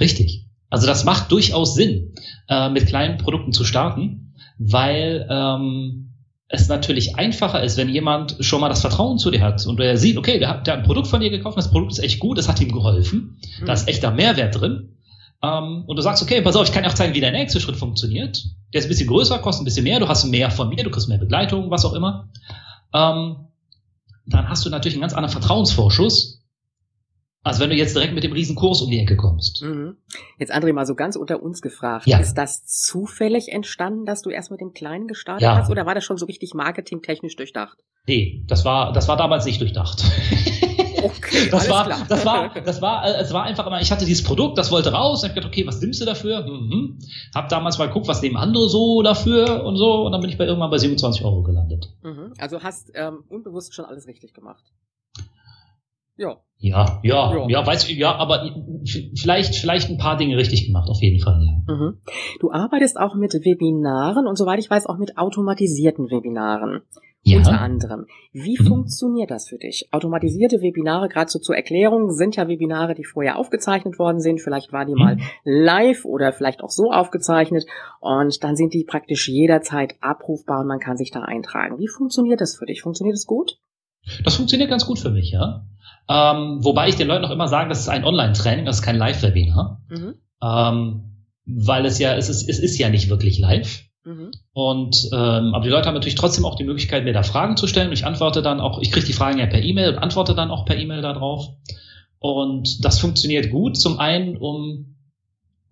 Richtig. 0.00 0.46
Also 0.70 0.86
das 0.86 1.04
macht 1.04 1.30
durchaus 1.32 1.74
Sinn, 1.74 2.14
äh, 2.48 2.70
mit 2.70 2.86
kleinen 2.86 3.18
Produkten 3.18 3.52
zu 3.52 3.64
starten, 3.64 4.34
weil 4.58 5.28
ähm, 5.30 6.07
es 6.48 6.68
natürlich 6.68 7.16
einfacher 7.16 7.62
ist, 7.62 7.76
wenn 7.76 7.90
jemand 7.90 8.36
schon 8.40 8.60
mal 8.60 8.70
das 8.70 8.80
Vertrauen 8.80 9.18
zu 9.18 9.30
dir 9.30 9.42
hat 9.42 9.66
und 9.66 9.78
er 9.80 9.98
sieht, 9.98 10.16
okay, 10.16 10.38
der 10.38 10.48
hat, 10.48 10.66
der 10.66 10.74
hat 10.74 10.80
ein 10.80 10.86
Produkt 10.86 11.06
von 11.06 11.20
dir 11.20 11.30
gekauft, 11.30 11.58
das 11.58 11.70
Produkt 11.70 11.92
ist 11.92 11.98
echt 11.98 12.20
gut, 12.20 12.38
das 12.38 12.48
hat 12.48 12.60
ihm 12.60 12.72
geholfen, 12.72 13.38
mhm. 13.60 13.66
da 13.66 13.74
ist 13.74 13.86
echter 13.86 14.10
Mehrwert 14.10 14.58
drin. 14.58 14.96
Ähm, 15.42 15.84
und 15.86 15.96
du 15.96 16.02
sagst, 16.02 16.22
okay, 16.22 16.40
pass 16.40 16.56
auf, 16.56 16.66
ich 16.66 16.72
kann 16.72 16.82
dir 16.82 16.88
auch 16.88 16.94
zeigen, 16.94 17.14
wie 17.14 17.20
der 17.20 17.32
nächste 17.32 17.60
Schritt 17.60 17.76
funktioniert. 17.76 18.44
Der 18.72 18.78
ist 18.80 18.86
ein 18.86 18.88
bisschen 18.88 19.08
größer, 19.08 19.38
kostet 19.38 19.62
ein 19.62 19.64
bisschen 19.66 19.84
mehr, 19.84 20.00
du 20.00 20.08
hast 20.08 20.24
mehr 20.24 20.50
von 20.50 20.70
mir, 20.70 20.82
du 20.82 20.90
kriegst 20.90 21.08
mehr 21.08 21.18
Begleitung, 21.18 21.70
was 21.70 21.84
auch 21.84 21.92
immer. 21.92 22.30
Ähm, 22.94 23.36
dann 24.26 24.48
hast 24.48 24.64
du 24.64 24.70
natürlich 24.70 24.94
einen 24.94 25.02
ganz 25.02 25.12
anderen 25.14 25.32
Vertrauensvorschuss 25.32 26.37
als 27.48 27.60
wenn 27.60 27.70
du 27.70 27.76
jetzt 27.76 27.96
direkt 27.96 28.14
mit 28.14 28.24
dem 28.24 28.32
Riesenkurs 28.32 28.82
um 28.82 28.90
die 28.90 28.98
Ecke 28.98 29.16
kommst. 29.16 29.62
Mhm. 29.62 29.96
Jetzt 30.38 30.54
André 30.54 30.72
mal 30.72 30.86
so 30.86 30.94
ganz 30.94 31.16
unter 31.16 31.42
uns 31.42 31.62
gefragt. 31.62 32.06
Ja. 32.06 32.18
Ist 32.18 32.34
das 32.34 32.64
zufällig 32.66 33.48
entstanden, 33.50 34.04
dass 34.04 34.22
du 34.22 34.30
erst 34.30 34.50
mit 34.50 34.60
dem 34.60 34.72
Kleinen 34.72 35.08
gestartet 35.08 35.42
ja. 35.42 35.56
hast 35.56 35.70
oder 35.70 35.86
war 35.86 35.94
das 35.94 36.04
schon 36.04 36.18
so 36.18 36.26
richtig 36.26 36.54
marketingtechnisch 36.54 37.36
durchdacht? 37.36 37.78
Nee, 38.06 38.44
das 38.46 38.64
war, 38.64 38.92
das 38.92 39.08
war 39.08 39.16
damals 39.16 39.44
nicht 39.44 39.60
durchdacht. 39.60 40.04
Okay, 41.00 41.48
das 41.50 41.68
war, 41.70 41.84
klar. 41.84 42.06
das 42.08 42.24
war, 42.24 42.54
das 42.54 42.82
war, 42.82 43.06
äh, 43.06 43.20
es 43.20 43.32
war 43.32 43.44
einfach 43.44 43.66
immer, 43.66 43.80
ich 43.80 43.92
hatte 43.92 44.04
dieses 44.04 44.24
Produkt, 44.24 44.58
das 44.58 44.70
wollte 44.70 44.92
raus, 44.92 45.22
hab 45.22 45.34
gedacht, 45.34 45.50
okay, 45.50 45.66
was 45.66 45.80
nimmst 45.80 46.00
du 46.00 46.04
dafür? 46.04 46.44
Mhm. 46.44 46.98
Hab 47.34 47.48
damals 47.48 47.78
mal 47.78 47.86
geguckt, 47.86 48.08
was 48.08 48.20
nehmen 48.20 48.36
andere 48.36 48.68
so 48.68 49.02
dafür 49.02 49.64
und 49.64 49.76
so, 49.76 50.04
und 50.04 50.12
dann 50.12 50.20
bin 50.20 50.30
ich 50.30 50.38
bei 50.38 50.46
irgendwann 50.46 50.70
bei 50.70 50.78
27 50.78 51.24
Euro 51.24 51.42
gelandet. 51.42 51.88
Mhm. 52.02 52.32
Also 52.38 52.62
hast 52.62 52.90
ähm, 52.94 53.24
unbewusst 53.28 53.74
schon 53.74 53.84
alles 53.84 54.06
richtig 54.06 54.34
gemacht. 54.34 54.64
Ja. 56.16 56.38
Ja, 56.60 56.98
ja, 57.04 57.32
ja, 57.32 57.48
ja, 57.48 57.66
weiß 57.66 57.88
ja, 57.96 58.16
aber 58.16 58.50
vielleicht, 59.14 59.54
vielleicht 59.54 59.90
ein 59.90 59.98
paar 59.98 60.16
Dinge 60.16 60.36
richtig 60.36 60.66
gemacht, 60.66 60.88
auf 60.88 61.00
jeden 61.00 61.20
Fall. 61.20 61.40
Ja. 61.40 61.74
Mhm. 61.74 61.98
Du 62.40 62.50
arbeitest 62.50 62.98
auch 62.98 63.14
mit 63.14 63.32
Webinaren 63.32 64.26
und 64.26 64.36
soweit 64.36 64.58
ich 64.58 64.68
weiß 64.68 64.86
auch 64.86 64.98
mit 64.98 65.18
automatisierten 65.18 66.10
Webinaren. 66.10 66.82
Ja. 67.22 67.38
Unter 67.38 67.60
anderem. 67.60 68.06
Wie 68.32 68.56
mhm. 68.58 68.66
funktioniert 68.66 69.30
das 69.30 69.48
für 69.48 69.58
dich? 69.58 69.88
Automatisierte 69.92 70.60
Webinare, 70.62 71.08
gerade 71.08 71.30
so 71.30 71.38
zur 71.38 71.56
Erklärung, 71.56 72.10
sind 72.10 72.36
ja 72.36 72.48
Webinare, 72.48 72.94
die 72.94 73.04
vorher 73.04 73.38
aufgezeichnet 73.38 73.98
worden 73.98 74.20
sind. 74.20 74.40
Vielleicht 74.40 74.72
war 74.72 74.84
die 74.84 74.94
mhm. 74.94 74.98
mal 74.98 75.16
live 75.44 76.04
oder 76.04 76.32
vielleicht 76.32 76.62
auch 76.62 76.70
so 76.70 76.90
aufgezeichnet. 76.90 77.66
Und 78.00 78.42
dann 78.42 78.56
sind 78.56 78.72
die 78.72 78.84
praktisch 78.84 79.28
jederzeit 79.28 79.96
abrufbar 80.00 80.60
und 80.60 80.68
man 80.68 80.80
kann 80.80 80.96
sich 80.96 81.10
da 81.10 81.22
eintragen. 81.22 81.78
Wie 81.78 81.88
funktioniert 81.88 82.40
das 82.40 82.56
für 82.56 82.66
dich? 82.66 82.82
Funktioniert 82.82 83.16
es 83.16 83.26
gut? 83.26 83.58
Das 84.24 84.36
funktioniert 84.36 84.70
ganz 84.70 84.86
gut 84.86 84.98
für 84.98 85.10
mich, 85.10 85.30
ja. 85.30 85.66
Ähm, 86.08 86.64
wobei 86.64 86.88
ich 86.88 86.96
den 86.96 87.08
Leuten 87.08 87.24
auch 87.24 87.30
immer 87.30 87.48
sage, 87.48 87.68
das 87.68 87.80
ist 87.80 87.88
ein 87.88 88.04
Online-Training, 88.04 88.64
das 88.64 88.76
ist 88.76 88.82
kein 88.82 88.96
Live-Webinar. 88.96 89.82
Mhm. 89.88 90.14
Ähm, 90.42 91.08
weil 91.44 91.86
es 91.86 91.98
ja, 91.98 92.14
es 92.14 92.28
ist, 92.28 92.48
es 92.48 92.58
ist 92.58 92.78
ja 92.78 92.88
nicht 92.88 93.08
wirklich 93.08 93.38
live. 93.38 93.84
Mhm. 94.04 94.30
Und 94.52 95.08
ähm, 95.12 95.54
aber 95.54 95.64
die 95.64 95.70
Leute 95.70 95.86
haben 95.86 95.94
natürlich 95.94 96.14
trotzdem 96.14 96.44
auch 96.44 96.56
die 96.56 96.64
Möglichkeit, 96.64 97.04
mir 97.04 97.12
da 97.12 97.22
Fragen 97.22 97.56
zu 97.56 97.66
stellen. 97.66 97.88
Und 97.88 97.94
ich 97.94 98.06
antworte 98.06 98.42
dann 98.42 98.60
auch, 98.60 98.80
ich 98.80 98.90
kriege 98.90 99.06
die 99.06 99.12
Fragen 99.12 99.38
ja 99.38 99.46
per 99.46 99.62
E-Mail 99.62 99.90
und 99.90 99.98
antworte 99.98 100.34
dann 100.34 100.50
auch 100.50 100.64
per 100.64 100.78
E-Mail 100.78 101.02
darauf. 101.02 101.48
Und 102.18 102.84
das 102.84 102.98
funktioniert 102.98 103.50
gut, 103.50 103.76
zum 103.76 103.98
einen, 103.98 104.36
um 104.36 104.96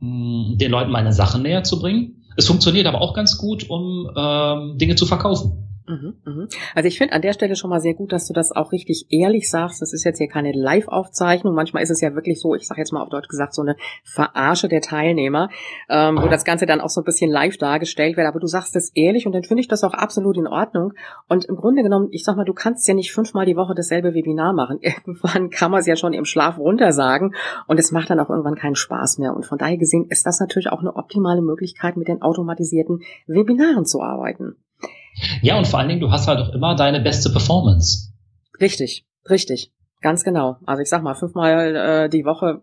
mh, 0.00 0.08
mm, 0.08 0.58
den 0.58 0.70
Leuten 0.70 0.90
meine 0.90 1.12
Sachen 1.12 1.42
näher 1.42 1.64
zu 1.64 1.80
bringen. 1.80 2.24
Es 2.36 2.46
funktioniert 2.46 2.86
aber 2.86 3.00
auch 3.00 3.14
ganz 3.14 3.38
gut, 3.38 3.68
um 3.70 4.10
ähm, 4.14 4.78
Dinge 4.78 4.94
zu 4.94 5.06
verkaufen. 5.06 5.65
Mhm, 5.88 6.14
mhm. 6.24 6.48
Also 6.74 6.88
ich 6.88 6.98
finde 6.98 7.14
an 7.14 7.22
der 7.22 7.32
Stelle 7.32 7.54
schon 7.54 7.70
mal 7.70 7.80
sehr 7.80 7.94
gut, 7.94 8.12
dass 8.12 8.26
du 8.26 8.32
das 8.32 8.52
auch 8.52 8.72
richtig 8.72 9.06
ehrlich 9.10 9.48
sagst. 9.48 9.80
Das 9.80 9.92
ist 9.92 10.04
jetzt 10.04 10.18
hier 10.18 10.28
keine 10.28 10.52
Live-Aufzeichnung. 10.52 11.54
Manchmal 11.54 11.82
ist 11.82 11.90
es 11.90 12.00
ja 12.00 12.14
wirklich 12.14 12.40
so, 12.40 12.54
ich 12.54 12.66
sage 12.66 12.80
jetzt 12.80 12.92
mal 12.92 13.02
auf 13.02 13.08
Deutsch 13.08 13.28
gesagt, 13.28 13.54
so 13.54 13.62
eine 13.62 13.76
Verarsche 14.04 14.68
der 14.68 14.80
Teilnehmer, 14.80 15.48
ähm, 15.88 16.18
wo 16.20 16.28
das 16.28 16.44
Ganze 16.44 16.66
dann 16.66 16.80
auch 16.80 16.88
so 16.88 17.00
ein 17.00 17.04
bisschen 17.04 17.30
live 17.30 17.56
dargestellt 17.56 18.16
wird. 18.16 18.26
Aber 18.26 18.40
du 18.40 18.46
sagst 18.46 18.74
es 18.74 18.90
ehrlich 18.94 19.26
und 19.26 19.32
dann 19.32 19.44
finde 19.44 19.60
ich 19.60 19.68
das 19.68 19.84
auch 19.84 19.94
absolut 19.94 20.36
in 20.36 20.46
Ordnung. 20.46 20.92
Und 21.28 21.44
im 21.44 21.56
Grunde 21.56 21.82
genommen, 21.82 22.08
ich 22.10 22.24
sag 22.24 22.36
mal, 22.36 22.44
du 22.44 22.54
kannst 22.54 22.86
ja 22.88 22.94
nicht 22.94 23.12
fünfmal 23.12 23.46
die 23.46 23.56
Woche 23.56 23.74
dasselbe 23.74 24.14
Webinar 24.14 24.52
machen. 24.52 24.78
Irgendwann 24.80 25.50
kann 25.50 25.70
man 25.70 25.80
es 25.80 25.86
ja 25.86 25.96
schon 25.96 26.12
im 26.12 26.24
Schlaf 26.24 26.58
runtersagen 26.58 27.34
und 27.66 27.78
es 27.78 27.92
macht 27.92 28.10
dann 28.10 28.20
auch 28.20 28.30
irgendwann 28.30 28.56
keinen 28.56 28.74
Spaß 28.74 29.18
mehr. 29.18 29.34
Und 29.34 29.46
von 29.46 29.58
daher 29.58 29.76
gesehen 29.76 30.06
ist 30.08 30.26
das 30.26 30.40
natürlich 30.40 30.70
auch 30.70 30.80
eine 30.80 30.96
optimale 30.96 31.42
Möglichkeit, 31.42 31.96
mit 31.96 32.08
den 32.08 32.22
automatisierten 32.22 33.00
Webinaren 33.26 33.84
zu 33.84 34.02
arbeiten. 34.02 34.56
Ja, 35.42 35.56
und 35.58 35.66
vor 35.66 35.78
allen 35.78 35.88
Dingen, 35.88 36.00
du 36.00 36.10
hast 36.10 36.28
halt 36.28 36.40
auch 36.40 36.52
immer 36.52 36.74
deine 36.76 37.00
beste 37.00 37.30
Performance. 37.30 38.12
Richtig, 38.60 39.06
richtig. 39.28 39.72
Ganz 40.00 40.24
genau. 40.24 40.58
Also 40.66 40.82
ich 40.82 40.88
sag 40.88 41.02
mal, 41.02 41.14
fünfmal 41.14 41.76
äh, 41.76 42.08
die 42.08 42.24
Woche, 42.24 42.60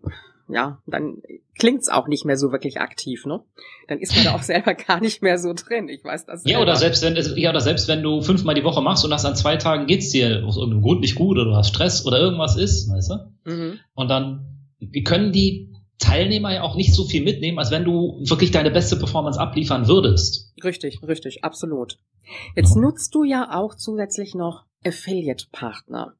ja, 0.48 0.78
dann 0.86 1.22
klingt's 1.58 1.88
auch 1.88 2.06
nicht 2.06 2.24
mehr 2.24 2.36
so 2.36 2.52
wirklich 2.52 2.80
aktiv, 2.80 3.26
ne? 3.26 3.40
Dann 3.88 3.98
ist 3.98 4.14
man 4.14 4.24
da 4.24 4.34
auch 4.34 4.42
selber 4.44 4.74
gar 4.74 5.00
nicht 5.00 5.22
mehr 5.22 5.38
so 5.38 5.52
drin. 5.52 5.88
Ich 5.88 6.04
weiß 6.04 6.26
das. 6.26 6.42
Ja, 6.44 6.60
oder 6.60 6.76
selbst 6.76 7.02
wenn 7.02 7.16
ja, 7.36 7.50
oder 7.50 7.60
selbst 7.60 7.88
wenn 7.88 8.02
du 8.02 8.22
fünfmal 8.22 8.54
die 8.54 8.64
Woche 8.64 8.82
machst 8.82 9.04
und 9.04 9.12
hast 9.12 9.24
an 9.24 9.36
zwei 9.36 9.56
Tagen 9.56 9.86
geht's 9.86 10.10
dir 10.10 10.44
aus 10.46 10.56
irgendeinem 10.56 10.82
Grund 10.82 11.00
nicht 11.00 11.16
gut 11.16 11.36
oder 11.36 11.44
du 11.44 11.56
hast 11.56 11.68
Stress 11.68 12.06
oder 12.06 12.18
irgendwas 12.18 12.56
ist, 12.56 12.90
weißt 12.90 13.10
du? 13.10 13.50
Mhm. 13.50 13.80
Und 13.94 14.08
dann 14.08 14.54
wie 14.78 15.02
können 15.02 15.32
die 15.32 15.73
Teilnehmer 15.98 16.52
ja 16.52 16.62
auch 16.62 16.76
nicht 16.76 16.94
so 16.94 17.04
viel 17.04 17.22
mitnehmen, 17.22 17.58
als 17.58 17.70
wenn 17.70 17.84
du 17.84 18.18
wirklich 18.20 18.50
deine 18.50 18.70
beste 18.70 18.96
Performance 18.96 19.38
abliefern 19.40 19.86
würdest. 19.86 20.52
Richtig, 20.62 21.00
richtig, 21.02 21.44
absolut. 21.44 21.98
Jetzt 22.56 22.76
nutzt 22.76 23.14
du 23.14 23.24
ja 23.24 23.54
auch 23.54 23.74
zusätzlich 23.74 24.34
noch 24.34 24.64
Affiliate-Partner. 24.84 26.14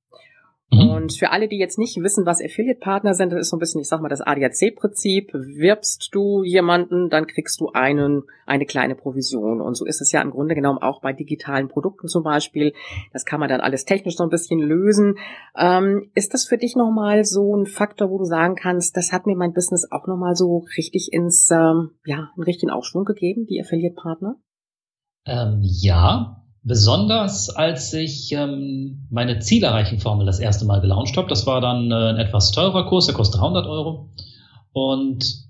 Mhm. 0.70 0.90
Und 0.90 1.12
für 1.12 1.30
alle, 1.30 1.48
die 1.48 1.58
jetzt 1.58 1.78
nicht 1.78 1.96
wissen, 2.00 2.24
was 2.26 2.42
Affiliate-Partner 2.42 3.14
sind, 3.14 3.32
das 3.32 3.40
ist 3.40 3.50
so 3.50 3.56
ein 3.56 3.60
bisschen, 3.60 3.80
ich 3.80 3.88
sag 3.88 4.00
mal, 4.00 4.08
das 4.08 4.20
ADAC-Prinzip. 4.20 5.32
Wirbst 5.34 6.08
du 6.12 6.42
jemanden, 6.42 7.10
dann 7.10 7.26
kriegst 7.26 7.60
du 7.60 7.70
einen, 7.72 8.22
eine 8.46 8.64
kleine 8.64 8.94
Provision. 8.94 9.60
Und 9.60 9.76
so 9.76 9.84
ist 9.84 10.00
es 10.00 10.10
ja 10.12 10.22
im 10.22 10.30
Grunde 10.30 10.54
genommen 10.54 10.78
auch 10.78 11.00
bei 11.00 11.12
digitalen 11.12 11.68
Produkten 11.68 12.08
zum 12.08 12.22
Beispiel. 12.22 12.72
Das 13.12 13.24
kann 13.24 13.40
man 13.40 13.48
dann 13.48 13.60
alles 13.60 13.84
technisch 13.84 14.16
so 14.16 14.24
ein 14.24 14.30
bisschen 14.30 14.60
lösen. 14.60 15.18
Ähm, 15.56 16.10
ist 16.14 16.34
das 16.34 16.46
für 16.46 16.58
dich 16.58 16.76
nochmal 16.76 17.24
so 17.24 17.54
ein 17.56 17.66
Faktor, 17.66 18.10
wo 18.10 18.18
du 18.18 18.24
sagen 18.24 18.54
kannst, 18.56 18.96
das 18.96 19.12
hat 19.12 19.26
mir 19.26 19.36
mein 19.36 19.52
Business 19.52 19.86
auch 19.90 20.06
nochmal 20.06 20.34
so 20.34 20.64
richtig 20.76 21.12
ins, 21.12 21.50
ähm, 21.50 21.90
ja, 22.04 22.30
einen 22.34 22.44
richtigen 22.44 22.70
Aufschwung 22.70 23.04
gegeben, 23.04 23.46
die 23.46 23.60
Affiliate-Partner? 23.60 24.36
Ähm, 25.26 25.60
ja, 25.62 26.43
Besonders 26.66 27.50
als 27.50 27.92
ich 27.92 28.32
ähm, 28.32 29.06
meine 29.10 29.38
Zielerreichen-Formel 29.38 30.24
das 30.24 30.38
erste 30.38 30.64
Mal 30.64 30.80
gelauncht 30.80 31.14
habe. 31.18 31.28
Das 31.28 31.46
war 31.46 31.60
dann 31.60 31.90
äh, 31.90 31.94
ein 31.94 32.16
etwas 32.16 32.52
teurer 32.52 32.86
Kurs, 32.86 33.04
der 33.04 33.14
kostet 33.14 33.40
300 33.40 33.66
Euro. 33.66 34.08
Und 34.72 35.44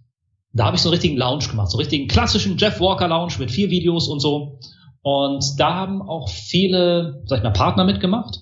da 0.52 0.66
habe 0.66 0.76
ich 0.76 0.82
so 0.82 0.88
einen 0.88 0.94
richtigen 0.94 1.16
Lounge 1.16 1.46
gemacht, 1.48 1.70
so 1.70 1.78
einen 1.78 1.82
richtigen 1.82 2.08
klassischen 2.08 2.58
Jeff 2.58 2.80
Walker 2.80 3.06
Lounge 3.06 3.34
mit 3.38 3.52
vier 3.52 3.70
Videos 3.70 4.08
und 4.08 4.18
so. 4.18 4.58
Und 5.02 5.60
da 5.60 5.74
haben 5.74 6.02
auch 6.02 6.28
viele, 6.28 7.22
sag 7.26 7.38
ich 7.38 7.44
mal, 7.44 7.52
Partner 7.52 7.84
mitgemacht. 7.84 8.40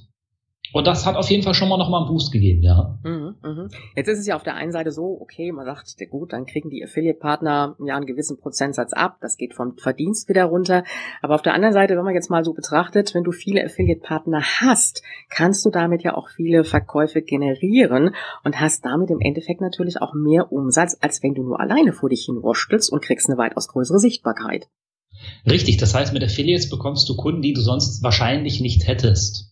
Und 0.72 0.87
das 0.87 1.04
hat 1.04 1.16
auf 1.16 1.28
jeden 1.28 1.42
Fall 1.42 1.54
schon 1.54 1.68
mal 1.68 1.76
nochmal 1.76 2.02
einen 2.02 2.11
Boost 2.11 2.32
gegeben, 2.32 2.62
ja. 2.62 2.98
Mhm, 3.04 3.35
mhm. 3.42 3.68
Jetzt 3.94 4.08
ist 4.08 4.18
es 4.18 4.26
ja 4.26 4.37
auf 4.37 4.42
der 4.42 4.54
einen 4.54 4.72
Seite 4.72 4.90
so, 4.90 5.18
okay, 5.20 5.52
man 5.52 5.66
sagt, 5.66 5.94
gut, 6.11 6.32
dann 6.32 6.46
kriegen 6.46 6.70
die 6.70 6.82
Affiliate-Partner 6.82 7.76
ja 7.85 7.96
einen 7.96 8.06
gewissen 8.06 8.38
Prozentsatz 8.38 8.92
ab, 8.92 9.18
das 9.20 9.37
geht 9.37 9.54
vom 9.54 9.76
Verdienst 9.76 10.28
wieder 10.28 10.44
runter. 10.44 10.85
Aber 11.20 11.35
auf 11.35 11.42
der 11.42 11.54
anderen 11.54 11.74
Seite, 11.74 11.96
wenn 11.96 12.04
man 12.04 12.14
jetzt 12.14 12.30
mal 12.30 12.44
so 12.44 12.54
betrachtet, 12.54 13.14
wenn 13.14 13.24
du 13.24 13.32
viele 13.32 13.64
Affiliate-Partner 13.64 14.42
hast, 14.42 15.02
kannst 15.28 15.64
du 15.64 15.70
damit 15.70 16.02
ja 16.02 16.16
auch 16.16 16.28
viele 16.30 16.64
Verkäufe 16.64 17.20
generieren 17.20 18.14
und 18.44 18.61
hast 18.61 18.85
damit 18.85 19.11
im 19.11 19.20
Endeffekt 19.20 19.61
natürlich 19.61 20.00
auch 20.00 20.14
mehr 20.14 20.52
Umsatz, 20.52 20.96
als 21.00 21.22
wenn 21.22 21.35
du 21.35 21.42
nur 21.42 21.61
alleine 21.61 21.92
vor 21.92 22.08
dich 22.08 22.24
hinwurstelst 22.24 22.90
und 22.90 23.02
kriegst 23.02 23.28
eine 23.28 23.38
weitaus 23.38 23.68
größere 23.68 23.98
Sichtbarkeit. 23.98 24.68
Richtig, 25.48 25.76
das 25.76 25.94
heißt, 25.94 26.12
mit 26.12 26.24
Affiliates 26.24 26.70
bekommst 26.70 27.08
du 27.08 27.16
Kunden, 27.16 27.42
die 27.42 27.52
du 27.52 27.61
sonst 27.61 28.02
wahrscheinlich 28.02 28.61
nicht 28.61 28.87
hättest. 28.87 29.52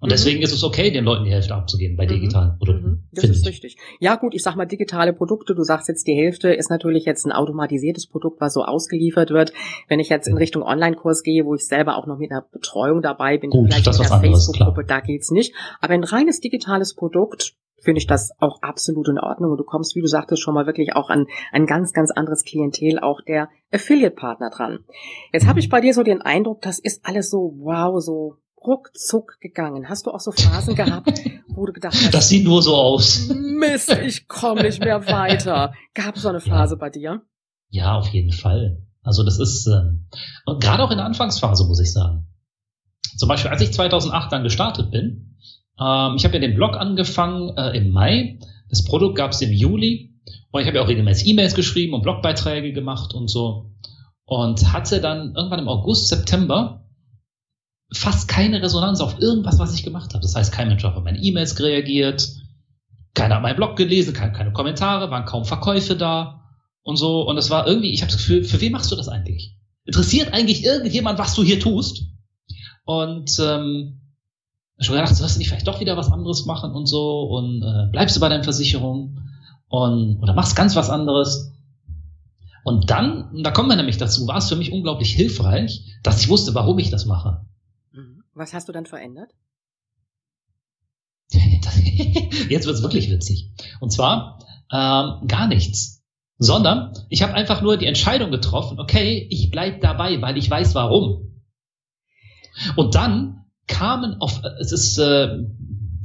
Und 0.00 0.08
mhm. 0.08 0.10
deswegen 0.10 0.42
ist 0.42 0.52
es 0.52 0.64
okay, 0.64 0.90
den 0.90 1.04
Leuten 1.04 1.24
die 1.24 1.30
Hälfte 1.30 1.54
abzugeben 1.54 1.96
bei 1.96 2.04
mhm. 2.04 2.10
digitalen 2.10 2.58
Produkten. 2.58 2.88
Mhm. 2.88 3.08
Das 3.12 3.24
ist 3.24 3.40
ich. 3.40 3.48
richtig. 3.48 3.76
Ja 4.00 4.16
gut, 4.16 4.34
ich 4.34 4.42
sag 4.42 4.56
mal 4.56 4.66
digitale 4.66 5.12
Produkte, 5.12 5.54
du 5.54 5.62
sagst 5.62 5.88
jetzt 5.88 6.06
die 6.06 6.14
Hälfte 6.14 6.52
ist 6.52 6.70
natürlich 6.70 7.04
jetzt 7.04 7.24
ein 7.24 7.32
automatisiertes 7.32 8.06
Produkt, 8.08 8.40
was 8.40 8.54
so 8.54 8.64
ausgeliefert 8.64 9.30
wird. 9.30 9.52
Wenn 9.88 10.00
ich 10.00 10.08
jetzt 10.08 10.26
in 10.26 10.36
Richtung 10.36 10.62
Online-Kurs 10.62 11.22
gehe, 11.22 11.44
wo 11.44 11.54
ich 11.54 11.66
selber 11.66 11.96
auch 11.96 12.06
noch 12.06 12.18
mit 12.18 12.30
einer 12.30 12.42
Betreuung 12.42 13.02
dabei 13.02 13.38
bin, 13.38 13.50
gut, 13.50 13.72
vielleicht 13.72 13.86
in 13.86 13.92
der 13.96 14.20
Facebook-Gruppe, 14.20 14.84
da 14.84 15.00
geht's 15.00 15.30
nicht. 15.30 15.54
Aber 15.80 15.94
ein 15.94 16.04
reines 16.04 16.40
digitales 16.40 16.94
Produkt, 16.94 17.54
finde 17.84 17.98
ich 17.98 18.06
das 18.06 18.30
auch 18.38 18.62
absolut 18.62 19.08
in 19.08 19.18
Ordnung. 19.18 19.52
Und 19.52 19.58
du 19.58 19.64
kommst, 19.64 19.94
wie 19.94 20.00
du 20.00 20.06
sagtest, 20.06 20.42
schon 20.42 20.54
mal 20.54 20.66
wirklich 20.66 20.94
auch 20.94 21.10
an 21.10 21.26
ein 21.52 21.66
ganz, 21.66 21.92
ganz 21.92 22.10
anderes 22.10 22.42
Klientel, 22.44 22.98
auch 22.98 23.20
der 23.20 23.48
Affiliate-Partner 23.72 24.50
dran. 24.50 24.80
Jetzt 25.32 25.46
habe 25.46 25.60
ich 25.60 25.68
bei 25.68 25.80
dir 25.80 25.94
so 25.94 26.02
den 26.02 26.22
Eindruck, 26.22 26.62
das 26.62 26.78
ist 26.78 27.04
alles 27.04 27.30
so, 27.30 27.54
wow, 27.58 28.00
so 28.02 28.36
ruckzuck 28.66 29.40
gegangen. 29.40 29.88
Hast 29.88 30.06
du 30.06 30.10
auch 30.10 30.20
so 30.20 30.32
Phasen 30.32 30.74
gehabt, 30.74 31.20
wo 31.48 31.66
du 31.66 31.72
gedacht 31.72 31.94
hast, 31.94 32.14
das 32.14 32.28
sieht 32.28 32.44
nur 32.44 32.62
so 32.62 32.74
aus. 32.74 33.28
Mist, 33.28 33.90
ich 34.04 34.28
komme 34.28 34.62
nicht 34.62 34.80
mehr 34.80 35.06
weiter. 35.06 35.72
Gab 35.94 36.16
es 36.16 36.22
so 36.22 36.28
eine 36.28 36.40
Phase 36.40 36.74
ja. 36.74 36.78
bei 36.78 36.90
dir? 36.90 37.22
Ja, 37.70 37.96
auf 37.96 38.08
jeden 38.08 38.32
Fall. 38.32 38.82
Also 39.02 39.22
das 39.22 39.38
ist 39.38 39.66
ähm, 39.66 40.06
und 40.46 40.62
gerade 40.62 40.82
auch 40.82 40.90
in 40.90 40.96
der 40.96 41.06
Anfangsphase 41.06 41.66
muss 41.66 41.80
ich 41.80 41.92
sagen. 41.92 42.26
Zum 43.16 43.28
Beispiel, 43.28 43.50
als 43.50 43.62
ich 43.62 43.72
2008 43.72 44.32
dann 44.32 44.42
gestartet 44.42 44.90
bin, 44.90 45.36
ähm, 45.78 46.14
ich 46.16 46.24
habe 46.24 46.34
ja 46.34 46.40
den 46.40 46.54
Blog 46.54 46.76
angefangen 46.76 47.56
äh, 47.56 47.76
im 47.76 47.90
Mai. 47.90 48.38
Das 48.70 48.84
Produkt 48.84 49.16
gab 49.16 49.32
es 49.32 49.42
im 49.42 49.52
Juli 49.52 50.14
und 50.50 50.60
ich 50.60 50.66
habe 50.66 50.78
ja 50.78 50.82
auch 50.82 50.88
regelmäßig 50.88 51.28
E-Mails 51.28 51.54
geschrieben 51.54 51.94
und 51.94 52.02
Blogbeiträge 52.02 52.72
gemacht 52.72 53.14
und 53.14 53.28
so 53.28 53.70
und 54.24 54.72
hatte 54.72 55.00
dann 55.00 55.34
irgendwann 55.36 55.60
im 55.60 55.68
August, 55.68 56.08
September 56.08 56.83
fast 57.94 58.28
keine 58.28 58.62
Resonanz 58.62 59.00
auf 59.00 59.20
irgendwas, 59.20 59.58
was 59.58 59.74
ich 59.74 59.82
gemacht 59.82 60.14
habe. 60.14 60.22
Das 60.22 60.34
heißt, 60.34 60.52
kein 60.52 60.68
Mensch 60.68 60.84
hat 60.84 60.94
auf 60.94 61.04
meine 61.04 61.18
E-Mails 61.18 61.58
reagiert, 61.60 62.28
keiner 63.14 63.36
hat 63.36 63.42
meinen 63.42 63.56
Blog 63.56 63.76
gelesen, 63.76 64.12
keine, 64.12 64.32
keine 64.32 64.52
Kommentare, 64.52 65.10
waren 65.10 65.24
kaum 65.24 65.44
Verkäufe 65.44 65.96
da 65.96 66.42
und 66.82 66.96
so. 66.96 67.22
Und 67.22 67.38
es 67.38 67.50
war 67.50 67.66
irgendwie, 67.66 67.92
ich 67.92 68.02
habe 68.02 68.10
das 68.10 68.18
Gefühl, 68.20 68.44
für 68.44 68.60
wen 68.60 68.72
machst 68.72 68.90
du 68.90 68.96
das 68.96 69.08
eigentlich? 69.08 69.56
Interessiert 69.84 70.32
eigentlich 70.32 70.64
irgendjemand, 70.64 71.18
was 71.18 71.34
du 71.34 71.42
hier 71.42 71.60
tust? 71.60 72.04
Und 72.84 73.38
ähm, 73.38 74.00
ich 74.78 74.88
habe 74.88 74.98
gedacht, 74.98 75.14
sollst 75.14 75.36
du 75.36 75.38
nicht 75.38 75.48
vielleicht 75.48 75.68
doch 75.68 75.80
wieder 75.80 75.96
was 75.96 76.10
anderes 76.10 76.46
machen 76.46 76.72
und 76.72 76.86
so 76.86 77.22
und 77.22 77.62
äh, 77.62 77.90
bleibst 77.92 78.16
du 78.16 78.20
bei 78.20 78.28
deinen 78.28 78.44
Versicherungen 78.44 79.30
und 79.68 80.20
oder 80.20 80.34
machst 80.34 80.56
ganz 80.56 80.74
was 80.74 80.90
anderes. 80.90 81.52
Und 82.64 82.90
dann, 82.90 83.42
da 83.42 83.50
kommen 83.50 83.68
wir 83.68 83.76
nämlich 83.76 83.98
dazu, 83.98 84.26
war 84.26 84.38
es 84.38 84.48
für 84.48 84.56
mich 84.56 84.72
unglaublich 84.72 85.12
hilfreich, 85.12 85.84
dass 86.02 86.20
ich 86.20 86.28
wusste, 86.28 86.54
warum 86.54 86.78
ich 86.78 86.90
das 86.90 87.04
mache. 87.04 87.44
Was 88.34 88.52
hast 88.52 88.68
du 88.68 88.72
dann 88.72 88.86
verändert? 88.86 89.32
Jetzt 92.48 92.66
wird's 92.66 92.82
wirklich 92.82 93.10
witzig. 93.10 93.50
Und 93.80 93.90
zwar 93.90 94.38
ähm, 94.72 95.26
gar 95.26 95.46
nichts 95.48 96.04
sondern 96.38 96.92
ich 97.08 97.22
habe 97.22 97.34
einfach 97.34 97.62
nur 97.62 97.76
die 97.76 97.86
Entscheidung 97.86 98.30
getroffen, 98.30 98.80
okay, 98.80 99.26
ich 99.30 99.50
bleib 99.50 99.80
dabei, 99.80 100.20
weil 100.20 100.36
ich 100.36 100.50
weiß 100.50 100.74
warum. 100.74 101.42
Und 102.76 102.94
dann 102.94 103.44
kamen 103.66 104.20
auf, 104.20 104.42
es 104.60 104.72
ist 104.72 104.98
äh, 104.98 105.38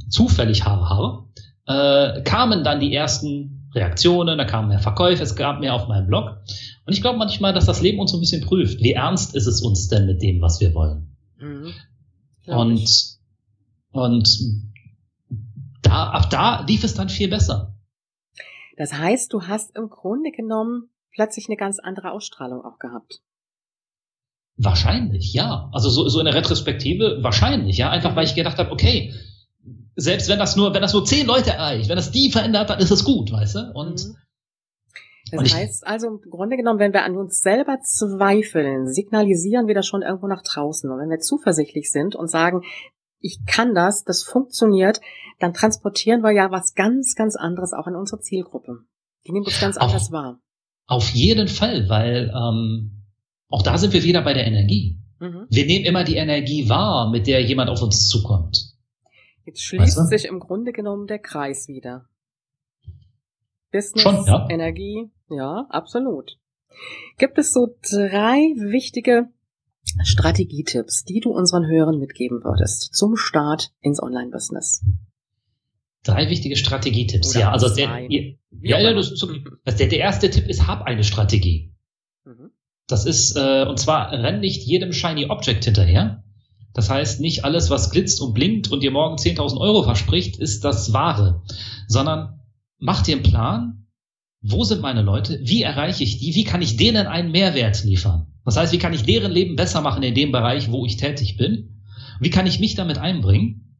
zufällig 0.08 0.64
Haare, 0.64 0.88
Haare, 0.88 1.24
äh, 1.66 2.22
kamen 2.22 2.64
dann 2.64 2.80
die 2.80 2.94
ersten 2.94 3.70
Reaktionen, 3.74 4.38
da 4.38 4.44
kamen 4.44 4.68
mehr 4.68 4.80
Verkäufe, 4.80 5.22
es 5.22 5.36
gab 5.36 5.60
mehr 5.60 5.74
auf 5.74 5.88
meinem 5.88 6.06
Blog. 6.06 6.38
Und 6.86 6.92
ich 6.92 7.02
glaube 7.02 7.18
manchmal, 7.18 7.52
dass 7.52 7.66
das 7.66 7.82
Leben 7.82 8.00
uns 8.00 8.10
so 8.10 8.16
ein 8.16 8.20
bisschen 8.20 8.44
prüft. 8.44 8.80
Wie 8.80 8.92
ernst 8.92 9.34
ist 9.36 9.46
es 9.46 9.60
uns 9.60 9.88
denn 9.88 10.06
mit 10.06 10.22
dem, 10.22 10.40
was 10.40 10.60
wir 10.60 10.74
wollen? 10.74 11.16
Mhm, 11.38 11.72
und, 12.46 13.18
und 13.92 14.28
da, 15.82 16.10
ab 16.10 16.30
da 16.30 16.64
lief 16.66 16.84
es 16.84 16.94
dann 16.94 17.08
viel 17.08 17.28
besser. 17.28 17.74
Das 18.76 18.94
heißt, 18.94 19.32
du 19.32 19.42
hast 19.42 19.76
im 19.76 19.90
Grunde 19.90 20.30
genommen 20.30 20.88
plötzlich 21.12 21.48
eine 21.48 21.56
ganz 21.56 21.78
andere 21.78 22.12
Ausstrahlung 22.12 22.64
auch 22.64 22.78
gehabt. 22.78 23.20
Wahrscheinlich, 24.56 25.32
ja. 25.32 25.70
Also 25.72 25.90
so, 25.90 26.08
so 26.08 26.18
in 26.18 26.26
der 26.26 26.34
Retrospektive 26.34 27.18
wahrscheinlich, 27.22 27.78
ja. 27.78 27.90
Einfach 27.90 28.16
weil 28.16 28.24
ich 28.24 28.34
gedacht 28.34 28.58
habe, 28.58 28.70
okay, 28.70 29.14
selbst 29.96 30.28
wenn 30.28 30.38
das 30.38 30.56
nur, 30.56 30.74
wenn 30.74 30.82
das 30.82 30.92
nur 30.92 31.04
zehn 31.04 31.26
Leute 31.26 31.50
erreicht, 31.50 31.88
wenn 31.88 31.96
das 31.96 32.10
die 32.10 32.30
verändert, 32.30 32.70
dann 32.70 32.78
ist 32.78 32.90
es 32.90 33.04
gut, 33.04 33.32
weißt 33.32 33.54
du? 33.56 33.72
Und 33.74 34.04
mhm. 34.04 34.16
Das 35.30 35.40
und 35.40 35.54
heißt 35.54 35.86
also 35.86 36.08
im 36.08 36.20
Grunde 36.30 36.56
genommen, 36.56 36.78
wenn 36.78 36.92
wir 36.92 37.04
an 37.04 37.16
uns 37.16 37.40
selber 37.40 37.78
zweifeln, 37.82 38.86
signalisieren 38.86 39.66
wir 39.66 39.74
das 39.74 39.86
schon 39.86 40.02
irgendwo 40.02 40.26
nach 40.26 40.42
draußen. 40.42 40.90
Und 40.90 40.98
wenn 40.98 41.10
wir 41.10 41.18
zuversichtlich 41.18 41.90
sind 41.90 42.14
und 42.14 42.30
sagen, 42.30 42.62
ich 43.20 43.40
kann 43.46 43.74
das, 43.74 44.04
das 44.04 44.22
funktioniert, 44.22 45.00
dann 45.38 45.52
transportieren 45.52 46.22
wir 46.22 46.32
ja 46.32 46.50
was 46.50 46.74
ganz, 46.74 47.14
ganz 47.14 47.36
anderes 47.36 47.72
auch 47.72 47.86
in 47.86 47.96
unsere 47.96 48.20
Zielgruppe. 48.20 48.78
Die 49.26 49.32
nimmt 49.32 49.46
uns 49.46 49.60
ganz 49.60 49.76
auf, 49.76 49.90
anders 49.90 50.10
wahr. 50.10 50.40
Auf 50.86 51.10
jeden 51.10 51.48
Fall, 51.48 51.88
weil 51.88 52.32
ähm, 52.34 53.04
auch 53.48 53.62
da 53.62 53.78
sind 53.78 53.92
wir 53.92 54.02
wieder 54.02 54.22
bei 54.22 54.32
der 54.32 54.46
Energie. 54.46 54.98
Mhm. 55.18 55.46
Wir 55.50 55.66
nehmen 55.66 55.84
immer 55.84 56.04
die 56.04 56.16
Energie 56.16 56.68
wahr, 56.68 57.10
mit 57.10 57.26
der 57.26 57.42
jemand 57.42 57.68
auf 57.68 57.82
uns 57.82 58.08
zukommt. 58.08 58.70
Jetzt 59.44 59.62
schließt 59.62 59.82
weißt 59.82 59.98
du? 59.98 60.04
sich 60.04 60.24
im 60.26 60.40
Grunde 60.40 60.72
genommen 60.72 61.06
der 61.06 61.18
Kreis 61.18 61.68
wieder. 61.68 62.06
Business, 63.72 64.02
Schon, 64.02 64.24
ja? 64.26 64.46
Energie, 64.48 65.10
ja, 65.28 65.66
absolut. 65.70 66.38
Gibt 67.18 67.38
es 67.38 67.52
so 67.52 67.76
drei 67.82 68.54
wichtige 68.56 69.28
Strategietipps, 70.02 71.04
die 71.04 71.20
du 71.20 71.30
unseren 71.30 71.66
Hörern 71.66 71.98
mitgeben 71.98 72.42
würdest 72.44 72.94
zum 72.94 73.16
Start 73.16 73.72
ins 73.80 74.02
Online-Business? 74.02 74.84
Drei 76.02 76.30
wichtige 76.30 76.56
Strategietipps, 76.56 77.30
Oder 77.30 77.40
ja. 77.40 77.52
Also 77.52 77.74
der, 77.74 78.08
ja, 78.08 78.78
ja, 78.78 78.94
das 78.94 79.10
ist, 79.10 79.26
das 79.64 79.76
der, 79.76 79.88
der 79.88 79.98
erste 79.98 80.30
Tipp 80.30 80.48
ist, 80.48 80.66
hab 80.66 80.82
eine 80.82 81.04
Strategie. 81.04 81.74
Mhm. 82.24 82.50
Das 82.86 83.04
ist, 83.04 83.36
äh, 83.36 83.66
und 83.68 83.78
zwar 83.78 84.10
renn 84.10 84.40
nicht 84.40 84.62
jedem 84.62 84.92
Shiny 84.92 85.26
Object 85.26 85.64
hinterher. 85.64 86.24
Das 86.72 86.88
heißt, 86.88 87.20
nicht 87.20 87.44
alles, 87.44 87.68
was 87.68 87.90
glitzt 87.90 88.20
und 88.20 88.32
blinkt 88.32 88.70
und 88.70 88.82
dir 88.82 88.92
morgen 88.92 89.16
10.000 89.16 89.58
Euro 89.60 89.82
verspricht, 89.82 90.38
ist 90.38 90.64
das 90.64 90.92
Wahre, 90.92 91.42
sondern 91.88 92.39
mach 92.80 93.02
dir 93.02 93.16
einen 93.16 93.22
Plan, 93.22 93.86
wo 94.42 94.64
sind 94.64 94.80
meine 94.80 95.02
Leute, 95.02 95.38
wie 95.42 95.62
erreiche 95.62 96.02
ich 96.02 96.18
die, 96.18 96.34
wie 96.34 96.44
kann 96.44 96.62
ich 96.62 96.76
denen 96.76 97.06
einen 97.06 97.30
Mehrwert 97.30 97.84
liefern. 97.84 98.26
Das 98.44 98.56
heißt, 98.56 98.72
wie 98.72 98.78
kann 98.78 98.94
ich 98.94 99.04
deren 99.04 99.30
Leben 99.30 99.54
besser 99.54 99.82
machen 99.82 100.02
in 100.02 100.14
dem 100.14 100.32
Bereich, 100.32 100.70
wo 100.70 100.86
ich 100.86 100.96
tätig 100.96 101.36
bin? 101.36 101.82
Wie 102.20 102.30
kann 102.30 102.46
ich 102.46 102.58
mich 102.58 102.74
damit 102.74 102.98
einbringen? 102.98 103.78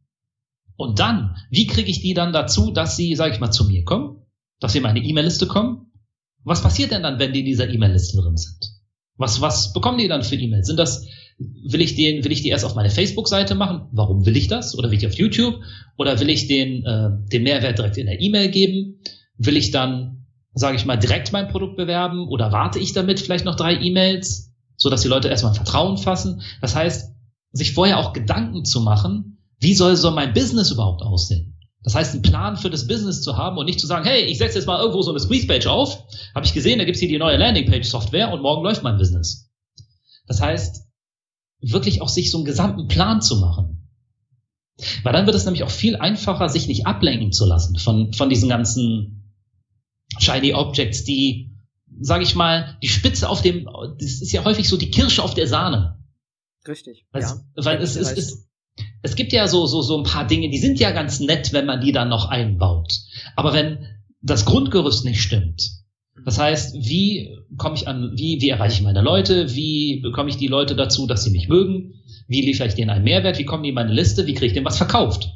Und 0.77 0.99
dann, 0.99 1.35
wie 1.49 1.67
kriege 1.67 1.89
ich 1.89 2.01
die 2.01 2.13
dann 2.13 2.31
dazu, 2.31 2.71
dass 2.71 2.95
sie, 2.95 3.15
sage 3.15 3.33
ich 3.33 3.39
mal, 3.39 3.51
zu 3.51 3.65
mir 3.65 3.83
kommen, 3.83 4.25
dass 4.59 4.71
sie 4.71 4.77
in 4.77 4.83
meine 4.83 4.99
E-Mail-Liste 4.99 5.47
kommen? 5.47 5.91
Was 6.43 6.63
passiert 6.63 6.91
denn 6.91 7.03
dann, 7.03 7.19
wenn 7.19 7.33
die 7.33 7.39
in 7.39 7.45
dieser 7.45 7.69
E-Mail-Liste 7.69 8.17
drin 8.17 8.37
sind? 8.37 8.71
Was, 9.17 9.41
was 9.41 9.73
bekommen 9.73 9.97
die 9.97 10.07
dann 10.07 10.23
für 10.23 10.35
E-Mails? 10.35 10.67
Sind 10.67 10.77
das, 10.77 11.05
will 11.67 11.81
ich 11.81 11.95
den, 11.95 12.23
will 12.23 12.31
ich 12.31 12.41
die 12.41 12.49
erst 12.49 12.65
auf 12.65 12.75
meine 12.75 12.89
Facebook-Seite 12.89 13.55
machen? 13.55 13.87
Warum 13.91 14.25
will 14.25 14.37
ich 14.37 14.47
das? 14.47 14.77
Oder 14.77 14.91
will 14.91 14.97
ich 14.97 15.07
auf 15.07 15.13
YouTube? 15.13 15.55
Oder 15.97 16.19
will 16.19 16.29
ich 16.29 16.47
den, 16.47 16.85
äh, 16.85 17.09
den 17.31 17.43
Mehrwert 17.43 17.77
direkt 17.77 17.97
in 17.97 18.07
der 18.07 18.21
E-Mail 18.21 18.49
geben? 18.49 19.01
Will 19.37 19.57
ich 19.57 19.71
dann, 19.71 20.25
sage 20.53 20.77
ich 20.77 20.85
mal, 20.85 20.97
direkt 20.97 21.31
mein 21.31 21.47
Produkt 21.47 21.77
bewerben? 21.77 22.27
Oder 22.27 22.51
warte 22.51 22.79
ich 22.79 22.93
damit 22.93 23.19
vielleicht 23.19 23.45
noch 23.45 23.55
drei 23.55 23.75
E-Mails? 23.75 24.51
so 24.81 24.89
dass 24.89 25.03
die 25.03 25.07
Leute 25.07 25.27
erstmal 25.27 25.53
Vertrauen 25.53 25.97
fassen. 25.97 26.41
Das 26.59 26.75
heißt, 26.75 27.13
sich 27.51 27.73
vorher 27.73 27.99
auch 27.99 28.13
Gedanken 28.13 28.65
zu 28.65 28.81
machen, 28.81 29.37
wie 29.59 29.75
soll 29.75 29.95
so 29.95 30.09
mein 30.09 30.33
Business 30.33 30.71
überhaupt 30.71 31.03
aussehen? 31.03 31.59
Das 31.83 31.93
heißt, 31.93 32.13
einen 32.13 32.23
Plan 32.23 32.57
für 32.57 32.71
das 32.71 32.87
Business 32.87 33.21
zu 33.21 33.37
haben 33.37 33.57
und 33.57 33.65
nicht 33.65 33.79
zu 33.79 33.85
sagen, 33.85 34.05
hey, 34.05 34.23
ich 34.23 34.39
setze 34.39 34.57
jetzt 34.57 34.65
mal 34.65 34.79
irgendwo 34.79 35.03
so 35.03 35.11
eine 35.11 35.19
Squeeze-Page 35.19 35.67
auf, 35.67 36.03
habe 36.33 36.47
ich 36.47 36.53
gesehen, 36.53 36.79
da 36.79 36.85
gibt's 36.85 36.99
hier 36.99 37.09
die 37.09 37.19
neue 37.19 37.37
Landingpage-Software 37.37 38.33
und 38.33 38.41
morgen 38.41 38.63
läuft 38.63 38.81
mein 38.81 38.97
Business. 38.97 39.51
Das 40.25 40.41
heißt, 40.41 40.83
wirklich 41.61 42.01
auch 42.01 42.09
sich 42.09 42.31
so 42.31 42.37
einen 42.37 42.45
gesamten 42.45 42.87
Plan 42.87 43.21
zu 43.21 43.37
machen. 43.37 43.87
Weil 45.03 45.13
dann 45.13 45.25
wird 45.25 45.35
es 45.35 45.45
nämlich 45.45 45.63
auch 45.63 45.69
viel 45.69 45.95
einfacher, 45.95 46.49
sich 46.49 46.67
nicht 46.67 46.87
ablenken 46.87 47.31
zu 47.31 47.45
lassen 47.45 47.77
von, 47.77 48.13
von 48.13 48.29
diesen 48.29 48.49
ganzen 48.49 49.35
shiny 50.17 50.53
Objects, 50.53 51.03
die 51.03 51.51
sage 51.99 52.23
ich 52.23 52.35
mal, 52.35 52.77
die 52.81 52.87
Spitze 52.87 53.29
auf 53.29 53.41
dem, 53.41 53.67
das 53.99 54.21
ist 54.21 54.31
ja 54.31 54.43
häufig 54.43 54.67
so 54.67 54.77
die 54.77 54.89
Kirsche 54.89 55.23
auf 55.23 55.33
der 55.33 55.47
Sahne. 55.47 55.99
Richtig. 56.67 57.05
Weil, 57.11 57.21
ja. 57.21 57.39
weil 57.55 57.81
es, 57.81 57.95
es, 57.95 58.11
es, 58.11 58.49
es 59.01 59.15
gibt 59.15 59.33
ja 59.33 59.47
so, 59.47 59.65
so, 59.65 59.81
so 59.81 59.97
ein 59.97 60.03
paar 60.03 60.27
Dinge, 60.27 60.49
die 60.49 60.57
sind 60.57 60.79
ja 60.79 60.91
ganz 60.91 61.19
nett, 61.19 61.53
wenn 61.53 61.65
man 61.65 61.81
die 61.81 61.91
dann 61.91 62.09
noch 62.09 62.29
einbaut. 62.29 62.93
Aber 63.35 63.53
wenn 63.53 63.87
das 64.21 64.45
Grundgerüst 64.45 65.05
nicht 65.05 65.21
stimmt, 65.21 65.80
das 66.25 66.39
heißt, 66.39 66.75
wie 66.75 67.37
komme 67.57 67.75
ich 67.75 67.87
an, 67.87 68.11
wie, 68.15 68.41
wie 68.41 68.49
erreiche 68.49 68.75
ich 68.75 68.81
meine 68.83 69.01
Leute, 69.01 69.55
wie 69.55 70.01
bekomme 70.01 70.29
ich 70.29 70.37
die 70.37 70.47
Leute 70.47 70.75
dazu, 70.75 71.07
dass 71.07 71.23
sie 71.23 71.31
mich 71.31 71.47
mögen, 71.47 71.95
wie 72.27 72.41
liefere 72.41 72.67
ich 72.67 72.75
denen 72.75 72.89
einen 72.89 73.03
Mehrwert, 73.03 73.37
wie 73.37 73.45
kommen 73.45 73.63
die 73.63 73.69
in 73.69 73.75
meine 73.75 73.93
Liste, 73.93 74.27
wie 74.27 74.33
kriege 74.33 74.47
ich 74.47 74.53
denen 74.53 74.65
was 74.65 74.77
verkauft. 74.77 75.29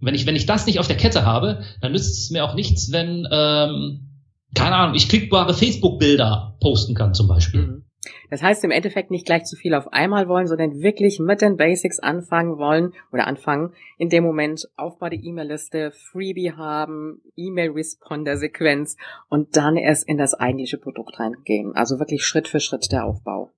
wenn 0.00 0.14
ich, 0.14 0.24
wenn 0.26 0.36
ich 0.36 0.46
das 0.46 0.66
nicht 0.66 0.78
auf 0.78 0.86
der 0.86 0.96
Kette 0.96 1.26
habe, 1.26 1.62
dann 1.82 1.92
nützt 1.92 2.18
es 2.18 2.30
mir 2.30 2.44
auch 2.44 2.54
nichts, 2.54 2.90
wenn, 2.90 3.28
ähm, 3.30 4.22
keine 4.54 4.76
Ahnung, 4.76 4.94
ich 4.94 5.08
klickbare 5.08 5.54
Facebook-Bilder 5.54 6.56
posten 6.60 6.94
kann 6.94 7.14
zum 7.14 7.28
Beispiel. 7.28 7.62
Mhm. 7.62 7.84
Das 8.30 8.42
heißt 8.42 8.64
im 8.64 8.70
Endeffekt 8.70 9.10
nicht 9.10 9.26
gleich 9.26 9.44
zu 9.44 9.56
viel 9.56 9.74
auf 9.74 9.92
einmal 9.92 10.26
wollen, 10.28 10.46
sondern 10.46 10.80
wirklich 10.80 11.18
mit 11.18 11.42
den 11.42 11.56
Basics 11.56 11.98
anfangen 11.98 12.56
wollen 12.56 12.92
oder 13.12 13.26
anfangen. 13.26 13.72
In 13.98 14.08
dem 14.08 14.24
Moment 14.24 14.68
Aufbau 14.76 15.10
der 15.10 15.22
E-Mail-Liste, 15.22 15.90
Freebie 15.90 16.52
haben, 16.52 17.20
E-Mail-Responder-Sequenz 17.36 18.96
und 19.28 19.56
dann 19.56 19.76
erst 19.76 20.08
in 20.08 20.16
das 20.16 20.34
eigentliche 20.34 20.78
Produkt 20.78 21.18
reingehen. 21.20 21.74
Also 21.74 21.98
wirklich 21.98 22.24
Schritt 22.24 22.48
für 22.48 22.60
Schritt 22.60 22.90
der 22.90 23.04
Aufbau. 23.04 23.50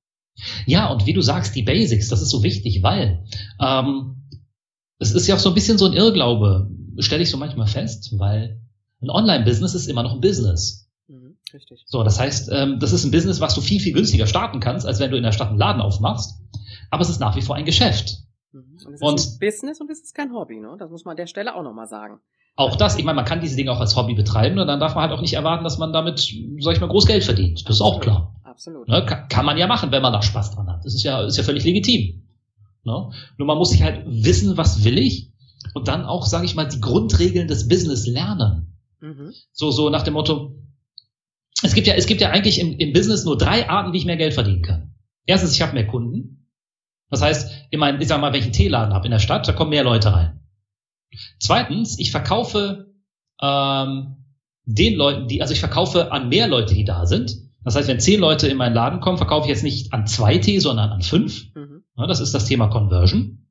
Ja, 0.67 0.91
und 0.91 1.07
wie 1.07 1.13
du 1.13 1.21
sagst, 1.21 1.55
die 1.55 1.63
Basics, 1.63 2.09
das 2.09 2.23
ist 2.23 2.31
so 2.31 2.43
wichtig, 2.43 2.83
weil 2.83 3.25
ähm, 3.61 4.29
es 4.99 5.13
ist 5.13 5.27
ja 5.29 5.35
auch 5.35 5.41
so 5.41 5.51
ein 5.51 5.55
bisschen 5.55 5.79
so 5.79 5.87
ein 5.87 5.93
Irrglaube, 5.93 6.71
stelle 6.99 7.23
ich 7.23 7.31
so 7.31 7.37
manchmal 7.37 7.67
fest, 7.67 8.15
weil 8.19 8.61
ein 9.03 9.11
Online-Business 9.11 9.75
ist 9.75 9.89
immer 9.89 10.03
noch 10.03 10.15
ein 10.15 10.21
Business. 10.21 10.82
Richtig. 11.53 11.85
So, 11.87 12.03
das 12.03 12.19
heißt, 12.19 12.51
ähm, 12.53 12.79
das 12.79 12.93
ist 12.93 13.05
ein 13.05 13.11
Business, 13.11 13.41
was 13.41 13.55
du 13.55 13.61
viel, 13.61 13.81
viel 13.81 13.93
günstiger 13.93 14.27
starten 14.27 14.61
kannst, 14.61 14.87
als 14.87 15.01
wenn 15.01 15.11
du 15.11 15.17
in 15.17 15.23
der 15.23 15.33
Stadt 15.33 15.49
einen 15.49 15.59
Laden 15.59 15.83
aufmachst. 15.83 16.41
Aber 16.91 17.03
es 17.03 17.09
ist 17.09 17.21
nach 17.21 17.37
wie 17.37 17.43
vor 17.43 17.57
ein 17.57 17.65
Geschäft. 17.65 18.19
Mhm. 18.53 18.79
Und 18.87 18.95
es 18.95 19.01
ist 19.01 19.03
und, 19.03 19.21
ein 19.21 19.39
Business 19.39 19.81
und 19.81 19.91
es 19.91 20.01
ist 20.01 20.15
kein 20.15 20.33
Hobby, 20.33 20.61
ne? 20.61 20.77
Das 20.79 20.91
muss 20.91 21.05
man 21.05 21.13
an 21.13 21.17
der 21.17 21.27
Stelle 21.27 21.55
auch 21.55 21.63
nochmal 21.63 21.87
sagen. 21.87 22.21
Auch 22.55 22.77
das, 22.77 22.99
ich 22.99 23.05
meine, 23.05 23.17
man 23.17 23.25
kann 23.25 23.41
diese 23.41 23.57
Dinge 23.57 23.73
auch 23.73 23.81
als 23.81 23.97
Hobby 23.97 24.15
betreiben 24.15 24.59
und 24.59 24.67
dann 24.67 24.79
darf 24.79 24.95
man 24.95 25.05
halt 25.05 25.13
auch 25.13 25.23
nicht 25.23 25.33
erwarten, 25.33 25.65
dass 25.65 25.79
man 25.79 25.93
damit, 25.93 26.19
sag 26.61 26.75
ich 26.75 26.81
mal, 26.81 26.89
groß 26.89 27.07
Geld 27.07 27.25
verdient. 27.25 27.67
Das 27.67 27.77
ist 27.77 27.81
auch 27.81 28.01
klar. 28.01 28.35
Absolut. 28.45 28.89
Ne? 28.89 29.07
Kann, 29.07 29.29
kann, 29.29 29.47
man 29.47 29.57
ja 29.57 29.67
machen, 29.67 29.91
wenn 29.91 30.03
man 30.03 30.13
da 30.13 30.21
Spaß 30.21 30.55
dran 30.55 30.69
hat. 30.69 30.85
Das 30.85 30.95
ist 30.95 31.03
ja, 31.03 31.23
ist 31.23 31.39
ja 31.39 31.45
völlig 31.45 31.65
legitim. 31.65 32.29
Ne? 32.85 33.11
Nur 33.39 33.47
man 33.47 33.57
muss 33.57 33.71
sich 33.71 33.83
halt 33.83 34.05
wissen, 34.07 34.59
was 34.59 34.85
will 34.85 34.99
ich 34.99 35.33
und 35.73 35.89
dann 35.89 36.05
auch, 36.05 36.27
sage 36.27 36.45
ich 36.45 36.55
mal, 36.55 36.69
die 36.69 36.81
Grundregeln 36.81 37.49
des 37.49 37.69
Business 37.69 38.07
lernen. 38.07 38.77
Mhm. 39.01 39.33
So, 39.53 39.71
so 39.71 39.89
nach 39.89 40.03
dem 40.03 40.15
Motto, 40.15 40.55
es 41.63 41.75
gibt 41.75 41.87
ja, 41.87 41.95
es 41.95 42.07
gibt 42.07 42.21
ja 42.21 42.31
eigentlich 42.31 42.61
im, 42.61 42.77
im 42.79 42.93
Business 42.93 43.25
nur 43.25 43.39
drei 43.39 43.69
Arten, 43.69 43.93
wie 43.93 43.99
ich 43.99 44.05
mehr 44.05 44.17
Geld 44.17 44.35
verdienen 44.35 44.63
kann. 44.63 44.95
Erstens, 45.27 45.55
ich 45.55 45.63
habe 45.63 45.75
mehr 45.75 45.87
Kunden. 45.87 46.49
Das 47.11 47.23
heißt, 47.23 47.51
ich, 47.71 47.79
mein, 47.79 48.01
ich 48.01 48.09
sag 48.09 48.21
mal, 48.21 48.33
wenn 48.33 48.41
ich 48.41 48.47
einen 48.47 48.55
Teeladen 48.55 48.95
habe 48.95 49.07
in 49.07 49.13
der 49.13 49.19
Stadt, 49.19 49.47
da 49.47 49.53
kommen 49.53 49.71
mehr 49.71 49.85
Leute 49.85 50.13
rein. 50.13 50.41
Zweitens, 51.39 51.99
ich 51.99 52.11
verkaufe 52.11 52.95
ähm, 53.41 54.17
den 54.65 54.95
Leuten, 54.95 55.29
die, 55.29 55.43
also 55.43 55.53
ich 55.53 55.61
verkaufe 55.61 56.11
an 56.11 56.29
mehr 56.29 56.49
Leute, 56.49 56.75
die 56.75 56.85
da 56.85 57.07
sind. 57.07 57.37
Das 57.65 57.77
heißt, 57.77 57.89
wenn 57.89 58.01
zehn 58.01 58.19
Leute 58.19 58.49
in 58.49 58.57
meinen 58.57 58.75
Laden 58.75 59.01
kommen, 59.01 59.19
verkaufe 59.19 59.47
ich 59.47 59.51
jetzt 59.51 59.63
nicht 59.63 59.93
an 59.93 60.07
zwei 60.07 60.39
Tee, 60.39 60.59
sondern 60.59 60.91
an 60.91 61.03
fünf. 61.03 61.55
Mhm. 61.55 61.85
Ja, 61.97 62.07
das 62.07 62.21
ist 62.21 62.35
das 62.35 62.47
Thema 62.47 62.69
Conversion. 62.69 63.47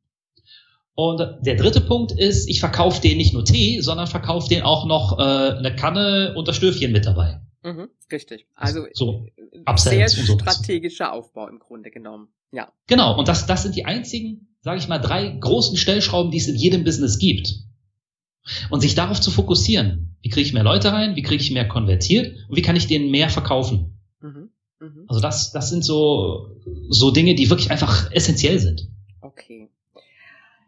Und 0.93 1.21
der 1.41 1.55
dritte 1.55 1.81
Punkt 1.81 2.11
ist, 2.11 2.49
ich 2.49 2.59
verkaufe 2.59 3.01
denen 3.01 3.17
nicht 3.17 3.33
nur 3.33 3.45
Tee, 3.45 3.79
sondern 3.79 4.07
verkaufe 4.07 4.49
denen 4.49 4.63
auch 4.63 4.85
noch 4.85 5.17
äh, 5.19 5.21
eine 5.21 5.75
Kanne 5.75 6.33
und 6.35 6.47
das 6.47 6.57
Stöfchen 6.57 6.91
mit 6.91 7.05
dabei. 7.05 7.41
Mhm, 7.63 7.89
richtig. 8.11 8.47
Also 8.55 8.85
so, 8.93 9.27
äh, 9.35 9.77
sehr 9.77 10.09
strategischer 10.09 11.13
Aufbau 11.13 11.47
im 11.47 11.59
Grunde 11.59 11.91
genommen. 11.91 12.29
Ja. 12.51 12.71
Genau. 12.87 13.17
Und 13.17 13.27
das, 13.27 13.45
das 13.45 13.63
sind 13.63 13.75
die 13.75 13.85
einzigen, 13.85 14.55
sage 14.61 14.79
ich 14.79 14.87
mal, 14.87 14.99
drei 14.99 15.29
großen 15.29 15.77
Stellschrauben, 15.77 16.31
die 16.31 16.37
es 16.37 16.47
in 16.47 16.55
jedem 16.55 16.83
Business 16.83 17.19
gibt. 17.19 17.53
Und 18.71 18.81
sich 18.81 18.95
darauf 18.95 19.21
zu 19.21 19.29
fokussieren. 19.29 20.17
Wie 20.21 20.29
kriege 20.29 20.45
ich 20.45 20.53
mehr 20.53 20.63
Leute 20.63 20.91
rein? 20.91 21.15
Wie 21.15 21.21
kriege 21.21 21.43
ich 21.43 21.51
mehr 21.51 21.67
konvertiert? 21.67 22.35
Und 22.49 22.57
wie 22.57 22.63
kann 22.63 22.75
ich 22.75 22.87
denen 22.87 23.11
mehr 23.11 23.29
verkaufen? 23.29 23.99
Mhm. 24.19 24.49
Mhm. 24.79 25.05
Also 25.07 25.21
das, 25.21 25.51
das 25.51 25.69
sind 25.69 25.85
so, 25.85 26.57
so 26.89 27.11
Dinge, 27.11 27.35
die 27.35 27.49
wirklich 27.49 27.69
einfach 27.69 28.11
essentiell 28.11 28.59
sind. 28.59 28.90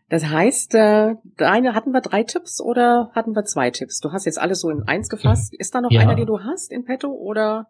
Das 0.10 0.26
heißt, 0.26 0.76
äh, 0.76 1.16
deine, 1.38 1.74
hatten 1.74 1.92
wir 1.92 2.02
drei 2.02 2.24
Tipps 2.24 2.62
oder 2.62 3.10
hatten 3.14 3.36
wir 3.36 3.46
zwei 3.46 3.72
Tipps? 3.72 4.00
Du 4.00 4.12
hast 4.12 4.26
jetzt 4.26 4.40
alles 4.40 4.62
so 4.62 4.70
in 4.70 4.84
eins 4.84 5.10
gefasst. 5.10 5.54
Ist 5.54 5.74
da 5.74 5.82
noch 5.82 5.92
ja. 5.92 6.02
einer, 6.02 6.16
den 6.16 6.28
du 6.28 6.40
hast 6.40 6.72
in 6.72 6.86
petto 6.86 7.12
oder? 7.12 7.68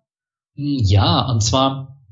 Hm, 0.56 0.80
ja, 0.84 1.30
und 1.30 1.42
zwar 1.42 2.04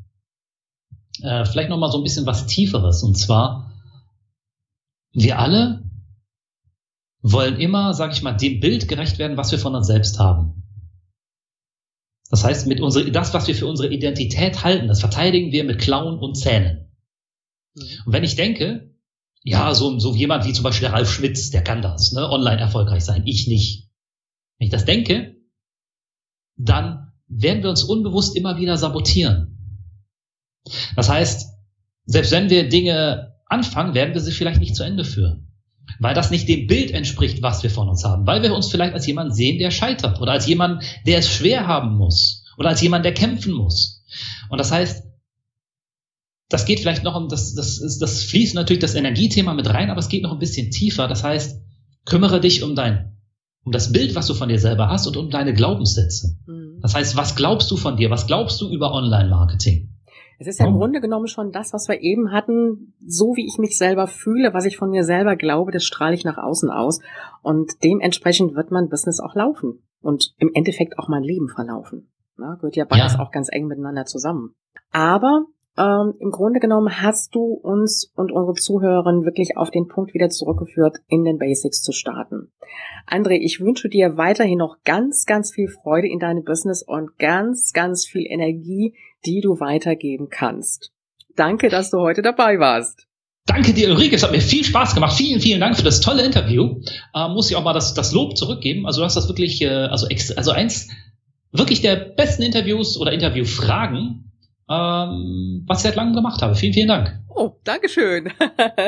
äh, 1.21 1.45
vielleicht 1.45 1.69
noch 1.69 1.77
mal 1.77 1.91
so 1.91 1.97
ein 1.97 2.03
bisschen 2.03 2.25
was 2.25 2.47
Tieferes. 2.47 3.03
Und 3.03 3.15
zwar, 3.17 3.71
wir 5.11 5.39
alle 5.39 5.83
wollen 7.21 7.59
immer, 7.59 7.93
sage 7.93 8.13
ich 8.13 8.23
mal, 8.23 8.33
dem 8.33 8.59
Bild 8.59 8.87
gerecht 8.87 9.19
werden, 9.19 9.37
was 9.37 9.51
wir 9.51 9.59
von 9.59 9.75
uns 9.75 9.87
selbst 9.87 10.19
haben. 10.19 10.63
Das 12.29 12.45
heißt, 12.45 12.67
mit 12.67 12.79
unsere, 12.79 13.11
das, 13.11 13.33
was 13.33 13.47
wir 13.47 13.55
für 13.55 13.67
unsere 13.67 13.93
Identität 13.93 14.63
halten, 14.63 14.87
das 14.87 15.01
verteidigen 15.01 15.51
wir 15.51 15.65
mit 15.65 15.79
Klauen 15.79 16.17
und 16.17 16.35
Zähnen. 16.35 16.89
Mhm. 17.75 17.83
Und 18.05 18.13
wenn 18.13 18.23
ich 18.23 18.35
denke, 18.35 18.90
ja, 19.43 19.73
so, 19.73 19.97
so 19.99 20.15
jemand 20.15 20.45
wie 20.45 20.53
zum 20.53 20.63
Beispiel 20.63 20.87
der 20.87 20.93
Ralf 20.93 21.11
Schmitz, 21.11 21.49
der 21.49 21.63
kann 21.63 21.81
das, 21.81 22.11
ne, 22.11 22.29
online 22.29 22.59
erfolgreich 22.59 23.03
sein, 23.03 23.23
ich 23.25 23.47
nicht. 23.47 23.89
Wenn 24.57 24.65
ich 24.65 24.71
das 24.71 24.85
denke, 24.85 25.35
dann 26.57 27.13
werden 27.27 27.63
wir 27.63 27.69
uns 27.69 27.83
unbewusst 27.83 28.35
immer 28.35 28.57
wieder 28.57 28.77
sabotieren. 28.77 29.79
Das 30.95 31.09
heißt, 31.09 31.49
selbst 32.05 32.31
wenn 32.31 32.49
wir 32.49 32.69
Dinge 32.69 33.35
anfangen, 33.47 33.95
werden 33.95 34.13
wir 34.13 34.21
sie 34.21 34.31
vielleicht 34.31 34.59
nicht 34.59 34.75
zu 34.75 34.83
Ende 34.83 35.03
führen. 35.03 35.47
Weil 35.99 36.13
das 36.13 36.31
nicht 36.31 36.47
dem 36.47 36.67
Bild 36.67 36.91
entspricht, 36.91 37.41
was 37.41 37.63
wir 37.63 37.69
von 37.69 37.89
uns 37.89 38.05
haben. 38.05 38.27
Weil 38.27 38.43
wir 38.43 38.53
uns 38.53 38.69
vielleicht 38.69 38.93
als 38.93 39.07
jemand 39.07 39.35
sehen, 39.35 39.59
der 39.59 39.71
scheitert. 39.71 40.21
Oder 40.21 40.33
als 40.33 40.47
jemand, 40.47 40.83
der 41.05 41.17
es 41.17 41.29
schwer 41.29 41.67
haben 41.67 41.97
muss. 41.97 42.45
Oder 42.57 42.69
als 42.69 42.81
jemand, 42.81 43.03
der 43.03 43.13
kämpfen 43.13 43.53
muss. 43.53 44.03
Und 44.49 44.57
das 44.57 44.71
heißt, 44.71 45.03
das 46.51 46.65
geht 46.65 46.81
vielleicht 46.81 47.03
noch 47.03 47.15
um, 47.15 47.29
das, 47.29 47.55
das, 47.55 47.79
ist, 47.79 47.99
das 48.01 48.23
fließt 48.23 48.55
natürlich 48.55 48.81
das 48.81 48.95
Energiethema 48.95 49.53
mit 49.53 49.69
rein, 49.69 49.89
aber 49.89 49.99
es 49.99 50.09
geht 50.09 50.23
noch 50.23 50.33
ein 50.33 50.39
bisschen 50.39 50.69
tiefer. 50.69 51.07
Das 51.07 51.23
heißt, 51.23 51.61
kümmere 52.05 52.41
dich 52.41 52.61
um 52.61 52.75
dein, 52.75 53.17
um 53.63 53.71
das 53.71 53.93
Bild, 53.93 54.15
was 54.15 54.27
du 54.27 54.33
von 54.33 54.49
dir 54.49 54.59
selber 54.59 54.89
hast 54.89 55.07
und 55.07 55.15
um 55.15 55.29
deine 55.29 55.53
Glaubenssätze. 55.53 56.35
Mhm. 56.45 56.79
Das 56.81 56.93
heißt, 56.93 57.15
was 57.15 57.35
glaubst 57.35 57.71
du 57.71 57.77
von 57.77 57.95
dir? 57.95 58.09
Was 58.09 58.27
glaubst 58.27 58.59
du 58.59 58.69
über 58.69 58.93
Online-Marketing? 58.93 59.89
Es 60.39 60.47
ist 60.47 60.59
ja 60.59 60.65
im 60.65 60.73
Grunde 60.73 61.01
genommen 61.01 61.27
schon 61.27 61.51
das, 61.51 61.71
was 61.71 61.87
wir 61.87 62.01
eben 62.01 62.31
hatten, 62.31 62.95
so 63.05 63.35
wie 63.35 63.45
ich 63.45 63.59
mich 63.59 63.77
selber 63.77 64.07
fühle, 64.07 64.55
was 64.55 64.65
ich 64.65 64.75
von 64.75 64.89
mir 64.89 65.03
selber 65.03 65.35
glaube, 65.35 65.71
das 65.71 65.83
strahle 65.83 66.15
ich 66.15 66.25
nach 66.25 66.39
außen 66.39 66.71
aus. 66.71 66.99
Und 67.43 67.71
dementsprechend 67.83 68.55
wird 68.55 68.71
mein 68.71 68.89
Business 68.89 69.19
auch 69.19 69.35
laufen 69.35 69.83
und 70.01 70.33
im 70.37 70.49
Endeffekt 70.55 70.97
auch 70.97 71.07
mein 71.07 71.21
Leben 71.21 71.47
verlaufen. 71.47 72.11
Na, 72.37 72.55
gehört 72.55 72.75
ja 72.75 72.85
beides 72.85 73.13
ja. 73.13 73.19
auch 73.19 73.31
ganz 73.31 73.49
eng 73.51 73.67
miteinander 73.67 74.05
zusammen. 74.05 74.55
Aber 74.91 75.45
ähm, 75.81 76.13
Im 76.19 76.29
Grunde 76.29 76.59
genommen 76.59 77.01
hast 77.01 77.33
du 77.33 77.41
uns 77.41 78.11
und 78.15 78.31
unsere 78.31 78.53
Zuhörerinnen 78.53 79.25
wirklich 79.25 79.57
auf 79.57 79.71
den 79.71 79.87
Punkt 79.87 80.13
wieder 80.13 80.29
zurückgeführt, 80.29 80.97
in 81.07 81.23
den 81.23 81.39
Basics 81.39 81.81
zu 81.81 81.91
starten. 81.91 82.51
André, 83.09 83.39
ich 83.41 83.59
wünsche 83.59 83.89
dir 83.89 84.15
weiterhin 84.15 84.59
noch 84.59 84.77
ganz, 84.85 85.25
ganz 85.25 85.51
viel 85.51 85.67
Freude 85.67 86.07
in 86.07 86.19
deinem 86.19 86.43
Business 86.43 86.83
und 86.83 87.17
ganz, 87.17 87.73
ganz 87.73 88.05
viel 88.05 88.25
Energie, 88.27 88.93
die 89.25 89.41
du 89.41 89.59
weitergeben 89.59 90.27
kannst. 90.29 90.91
Danke, 91.35 91.69
dass 91.69 91.89
du 91.89 91.99
heute 91.99 92.21
dabei 92.21 92.59
warst. 92.59 93.07
Danke 93.47 93.73
dir, 93.73 93.89
Ulrike. 93.89 94.15
Es 94.15 94.23
hat 94.23 94.31
mir 94.31 94.41
viel 94.41 94.63
Spaß 94.63 94.93
gemacht. 94.93 95.17
Vielen, 95.17 95.41
vielen 95.41 95.59
Dank 95.59 95.75
für 95.75 95.83
das 95.83 95.99
tolle 95.99 96.23
Interview. 96.23 96.81
Äh, 97.15 97.29
muss 97.29 97.49
ich 97.49 97.55
auch 97.55 97.63
mal 97.63 97.73
das, 97.73 97.95
das 97.95 98.11
Lob 98.11 98.37
zurückgeben. 98.37 98.85
Also 98.85 99.01
du 99.01 99.05
hast 99.05 99.15
das 99.15 99.27
wirklich, 99.27 99.61
äh, 99.63 99.67
also, 99.67 100.07
also 100.35 100.51
eins 100.51 100.89
wirklich 101.51 101.81
der 101.81 101.95
besten 101.95 102.43
Interviews 102.43 102.97
oder 102.97 103.11
Interviewfragen, 103.11 104.30
ähm, 104.71 105.63
was 105.67 105.79
ich 105.79 105.83
seit 105.83 105.95
langem 105.95 106.15
gemacht 106.15 106.41
habe. 106.41 106.55
Vielen, 106.55 106.73
vielen 106.73 106.87
Dank. 106.87 107.19
Oh, 107.29 107.51
Dankeschön. 107.63 108.31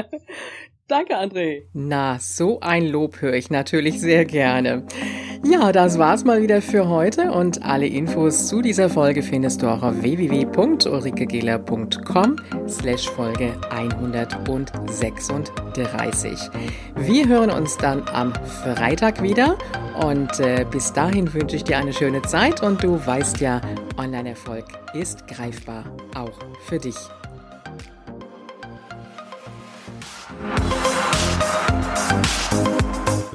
Danke, 0.87 1.17
André. 1.17 1.63
Na, 1.73 2.17
so 2.19 2.59
ein 2.59 2.85
Lob 2.85 3.21
höre 3.21 3.35
ich 3.35 3.49
natürlich 3.49 4.01
sehr 4.01 4.25
gerne. 4.25 4.83
Ja, 5.45 5.71
das 5.71 5.97
war's 5.97 6.25
mal 6.25 6.41
wieder 6.41 6.61
für 6.61 6.89
heute 6.89 7.31
und 7.31 7.63
alle 7.63 7.87
Infos 7.87 8.47
zu 8.47 8.61
dieser 8.61 8.89
Folge 8.89 9.23
findest 9.23 9.61
du 9.61 9.67
auch 9.67 9.81
auf 9.81 10.01
www.ulrikegela.com 10.01 12.35
slash 12.67 13.09
Folge 13.09 13.53
136. 13.69 16.49
Wir 16.97 17.27
hören 17.27 17.49
uns 17.49 17.77
dann 17.77 18.03
am 18.13 18.33
Freitag 18.33 19.23
wieder 19.23 19.57
und 20.01 20.37
äh, 20.41 20.65
bis 20.69 20.91
dahin 20.91 21.33
wünsche 21.33 21.55
ich 21.55 21.63
dir 21.63 21.77
eine 21.77 21.93
schöne 21.93 22.21
Zeit 22.23 22.61
und 22.61 22.83
du 22.83 22.99
weißt 23.05 23.39
ja, 23.39 23.61
Online-Erfolg 23.97 24.65
ist 24.93 25.25
greifbar, 25.27 25.85
auch 26.15 26.37
für 26.65 26.79
dich. 26.79 26.97